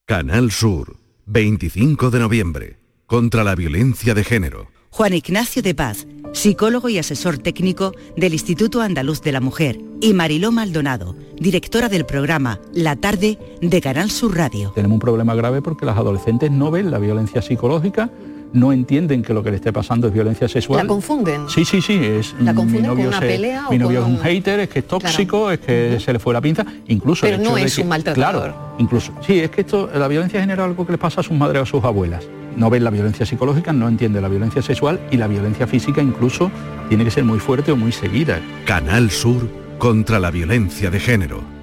[0.07, 1.00] Canal Sur
[1.33, 4.67] 25 de noviembre, contra la violencia de género.
[4.89, 10.13] Juan Ignacio de Paz, psicólogo y asesor técnico del Instituto Andaluz de la Mujer, y
[10.13, 14.73] Mariló Maldonado, directora del programa La Tarde de Canal Sur Radio.
[14.75, 18.11] Tenemos un problema grave porque las adolescentes no ven la violencia psicológica
[18.53, 20.81] no entienden que lo que le esté pasando es violencia sexual.
[20.81, 21.49] ¿La confunden?
[21.49, 21.99] Sí, sí, sí.
[22.03, 25.51] Es, ¿La confunden con una pelea Mi novio es un hater, es que es tóxico,
[25.51, 26.65] es que se le fue la pinza.
[26.87, 28.43] Incluso Pero no es un maltratador.
[28.51, 29.13] Claro, incluso.
[29.25, 31.63] Sí, es que esto, la violencia genera algo que les pasa a sus madres o
[31.63, 32.25] a sus abuelas.
[32.55, 36.51] No ven la violencia psicológica, no entienden la violencia sexual y la violencia física incluso
[36.89, 38.39] tiene que ser muy fuerte o muy seguida.
[38.65, 39.47] Canal Sur
[39.77, 41.60] contra la violencia de género.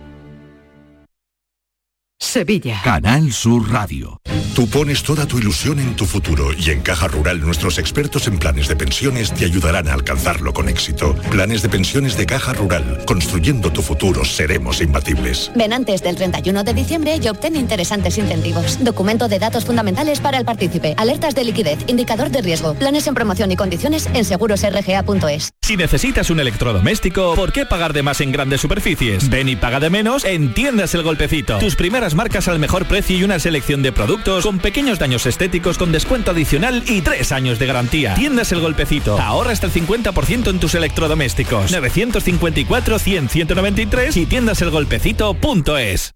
[2.20, 2.80] Sevilla.
[2.82, 4.20] Canal Sur Radio.
[4.54, 8.40] Tú pones toda tu ilusión en tu futuro y en Caja Rural nuestros expertos en
[8.40, 11.14] planes de pensiones te ayudarán a alcanzarlo con éxito.
[11.30, 13.04] Planes de pensiones de Caja Rural.
[13.06, 15.52] Construyendo tu futuro seremos imbatibles.
[15.54, 18.82] Ven antes del 31 de diciembre y obtén interesantes incentivos.
[18.82, 20.94] Documento de datos fundamentales para el partícipe.
[20.96, 21.78] Alertas de liquidez.
[21.86, 22.74] Indicador de riesgo.
[22.74, 25.52] Planes en promoción y condiciones en segurosrga.es.
[25.62, 29.30] Si necesitas un electrodoméstico, ¿por qué pagar de más en grandes superficies?
[29.30, 31.58] Ven y paga de menos en Tiendas El Golpecito.
[31.58, 35.78] Tus primeras marcas al mejor precio y una selección de productos con pequeños daños estéticos
[35.78, 38.14] con descuento adicional y tres años de garantía.
[38.14, 39.18] Tiendas El Golpecito.
[39.20, 41.72] Ahorra hasta el 50% en tus electrodomésticos.
[41.72, 46.14] 954-100-193 y tiendaselgolpecito.es.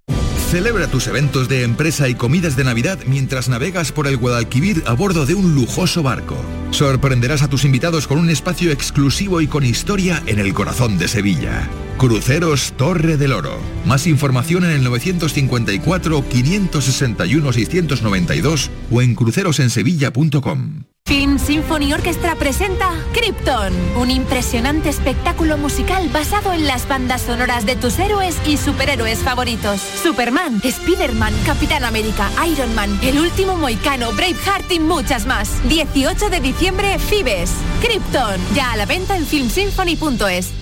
[0.52, 4.92] Celebra tus eventos de empresa y comidas de Navidad mientras navegas por el Guadalquivir a
[4.92, 6.36] bordo de un lujoso barco.
[6.72, 11.08] Sorprenderás a tus invitados con un espacio exclusivo y con historia en el corazón de
[11.08, 11.70] Sevilla.
[11.98, 13.58] Cruceros Torre del Oro.
[13.84, 20.84] Más información en el 954 561 692 o en crucerosensevilla.com.
[21.04, 27.74] Film Symphony Orchestra presenta Krypton, un impresionante espectáculo musical basado en las bandas sonoras de
[27.74, 29.80] tus héroes y superhéroes favoritos.
[29.80, 35.50] Superman, Spider-Man, Capitán América, Iron Man, El Último Moicano, Braveheart y muchas más.
[35.68, 37.50] 18 de diciembre, Fibes.
[37.82, 40.61] Krypton, ya a la venta en filmsymphony.es.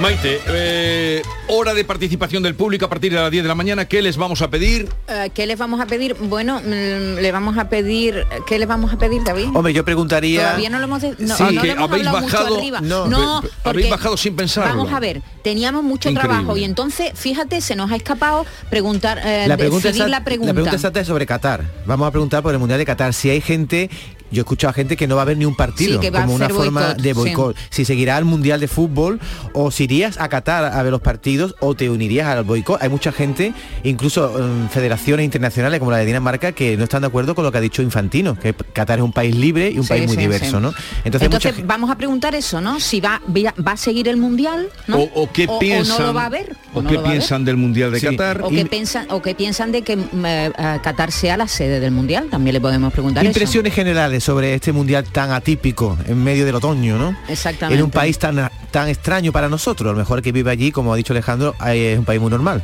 [0.00, 3.84] Maite, eh, hora de participación del público a partir de las 10 de la mañana.
[3.84, 4.88] ¿Qué les vamos a pedir?
[5.08, 6.14] Eh, ¿Qué les vamos a pedir?
[6.18, 8.24] Bueno, mm, le vamos a pedir...
[8.46, 9.48] ¿Qué les vamos a pedir, David?
[9.52, 10.40] Hombre, yo preguntaría...
[10.40, 11.02] Todavía no lo hemos...
[11.02, 12.80] no, Sí, no que lo hemos habéis mucho bajado- arriba.
[12.80, 14.70] no, No, habéis bajado sin pensarlo.
[14.74, 16.34] Vamos a ver, teníamos mucho Increíble.
[16.34, 20.46] trabajo y entonces, fíjate, se nos ha escapado preguntar, eh, la pregunta, la pregunta.
[20.52, 21.62] la pregunta exacta es sobre Qatar.
[21.84, 23.12] Vamos a preguntar por el Mundial de Qatar.
[23.12, 23.90] Si hay gente,
[24.30, 26.10] yo he escuchado a gente que no va a ver ni un partido, Sí, que
[26.10, 27.12] va a como una forma de sí.
[27.12, 27.56] boicot.
[27.70, 29.20] Si seguirá el Mundial de Fútbol
[29.52, 32.80] o si irías a Qatar a ver los partidos o te unirías al boicot.
[32.82, 33.52] Hay mucha gente,
[33.84, 37.52] incluso em, federaciones internacionales como la de Dinamarca, que no están de acuerdo con lo
[37.52, 40.16] que ha dicho Infantino, que Qatar es un país libre y un Sí, país muy
[40.16, 40.62] sí, diverso, sí.
[40.62, 40.72] ¿no?
[41.04, 42.80] Entonces, mucha vamos a preguntar eso, ¿no?
[42.80, 44.98] Si va, va a seguir el mundial, ¿no?
[45.00, 46.54] O, o qué o piensan, no lo va a ver.
[46.74, 48.06] o no qué piensan del Mundial de Sí.
[48.06, 48.42] Qatar.
[48.42, 51.80] O qué piensan, o qué piensan de que mm, eh, eh, Qatar sea la sede
[51.80, 52.28] del mundial.
[52.30, 53.30] También le podemos preguntar eso.
[53.30, 57.16] Impresiones generales sobre este mundial tan atípico en medio del otoño, ¿no?
[57.28, 57.78] Exactamente.
[57.78, 59.88] En un país tan, tan extraño para nosotros.
[59.88, 62.62] A lo mejor que vive allí, como ha dicho Alejandro, es un país muy normal.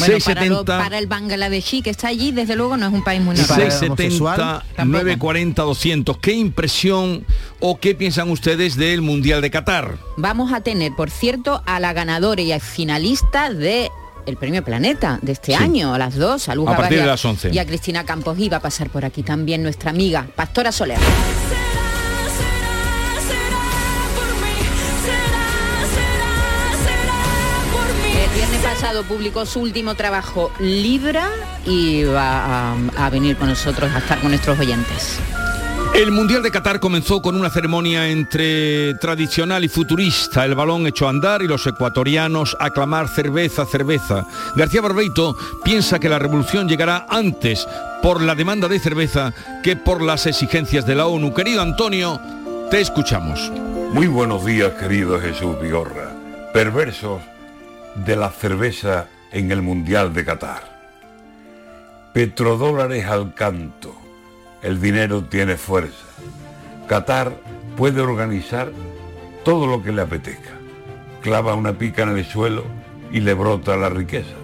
[0.00, 3.22] Bueno, para, lo- para el Bangladeshi que está allí, desde luego no es un país
[3.22, 3.58] muy normal.
[3.70, 6.18] 670 940 200.
[6.18, 7.24] ¿Qué impresión
[7.60, 9.96] o qué piensan ustedes del Mundial de Qatar?
[10.18, 13.88] Vamos a tener, por cierto, a la ganadora y a finalista de
[14.28, 15.62] el premio Planeta de este Sí.
[15.62, 17.50] año, a las dos, a Luz A partir de las 11.
[17.52, 18.38] y a Cristina Campos.
[18.38, 20.98] Y va a pasar por aquí también nuestra amiga Pastora Soler.
[28.24, 31.28] El viernes pasado publicó su último trabajo Libra
[31.64, 35.18] y va a, a venir con nosotros a estar con nuestros oyentes.
[35.98, 40.44] El Mundial de Qatar comenzó con una ceremonia entre tradicional y futurista.
[40.44, 44.24] El balón echó a andar y los ecuatorianos a clamar cerveza, cerveza.
[44.54, 47.66] García Barbeito piensa que la revolución llegará antes
[48.00, 49.34] por la demanda de cerveza
[49.64, 51.34] que por las exigencias de la ONU.
[51.34, 52.20] Querido Antonio,
[52.70, 53.50] te escuchamos.
[53.92, 56.12] Muy buenos días, querido Jesús Vigorra.
[56.52, 57.22] Perversos
[57.96, 60.62] de la cerveza en el Mundial de Qatar.
[62.12, 64.07] Petrodólares al canto.
[64.60, 66.04] El dinero tiene fuerza.
[66.88, 67.32] Qatar
[67.76, 68.72] puede organizar
[69.44, 70.50] todo lo que le apetezca.
[71.22, 72.64] Clava una pica en el suelo
[73.12, 74.34] y le brota la riqueza.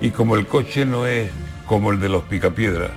[0.00, 1.28] Y como el coche no es
[1.66, 2.92] como el de los picapiedras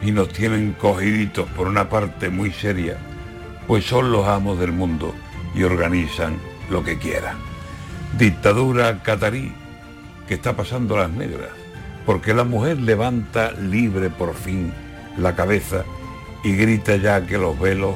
[0.00, 2.96] y nos tienen cogiditos por una parte muy seria,
[3.66, 5.12] pues son los amos del mundo
[5.56, 6.36] y organizan
[6.70, 7.36] lo que quieran.
[8.16, 9.52] Dictadura catarí
[10.28, 11.50] que está pasando las negras,
[12.06, 14.72] porque la mujer levanta libre por fin
[15.16, 15.84] la cabeza
[16.42, 17.94] y grita ya que los velos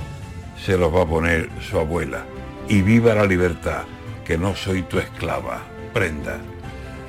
[0.65, 2.25] se los va a poner su abuela.
[2.69, 3.85] Y viva la libertad,
[4.25, 5.63] que no soy tu esclava,
[5.93, 6.39] prenda.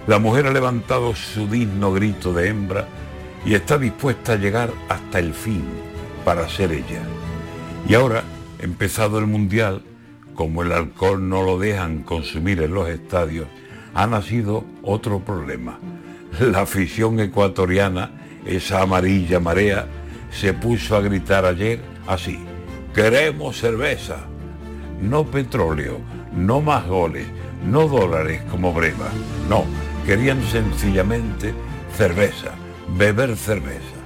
[0.07, 2.87] La mujer ha levantado su digno grito de hembra
[3.45, 5.63] y está dispuesta a llegar hasta el fin
[6.25, 7.01] para ser ella.
[7.87, 8.23] Y ahora,
[8.59, 9.83] empezado el mundial,
[10.35, 13.47] como el alcohol no lo dejan consumir en los estadios,
[13.93, 15.79] ha nacido otro problema.
[16.39, 18.11] La afición ecuatoriana,
[18.45, 19.87] esa amarilla marea,
[20.31, 22.39] se puso a gritar ayer así,
[22.93, 24.17] queremos cerveza,
[25.01, 25.99] no petróleo,
[26.33, 27.27] no más goles,
[27.65, 29.09] no dólares como breva,
[29.49, 29.65] no,
[30.05, 31.53] querían sencillamente
[31.95, 32.51] cerveza,
[32.97, 33.99] beber cerveza.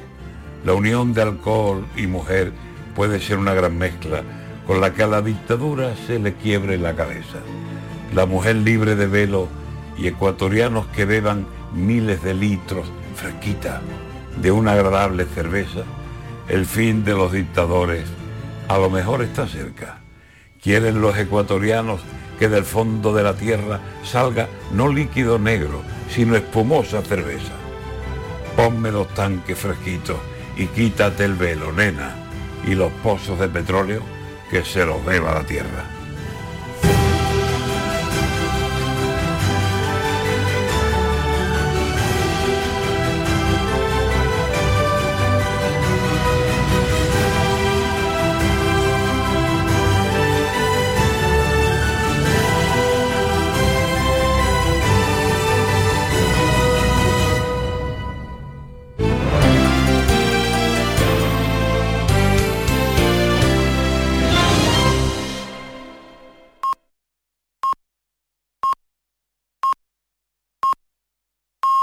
[0.65, 2.53] La unión de alcohol y mujer
[2.95, 4.23] puede ser una gran mezcla
[4.65, 7.39] con la que a la dictadura se le quiebre la cabeza.
[8.15, 9.49] La mujer libre de velo
[9.97, 13.81] y ecuatorianos que beban miles de litros fresquita
[14.41, 15.83] de una agradable cerveza,
[16.47, 18.03] el fin de los dictadores
[18.67, 19.99] a lo mejor está cerca.
[20.61, 22.01] Quieren los ecuatorianos
[22.39, 27.53] que del fondo de la tierra salga no líquido negro, sino espumosa cerveza.
[28.55, 30.17] Ponme los tanques fresquitos
[30.57, 32.15] y quítate el velo, nena,
[32.65, 34.01] y los pozos de petróleo
[34.49, 36.02] que se los beba la tierra.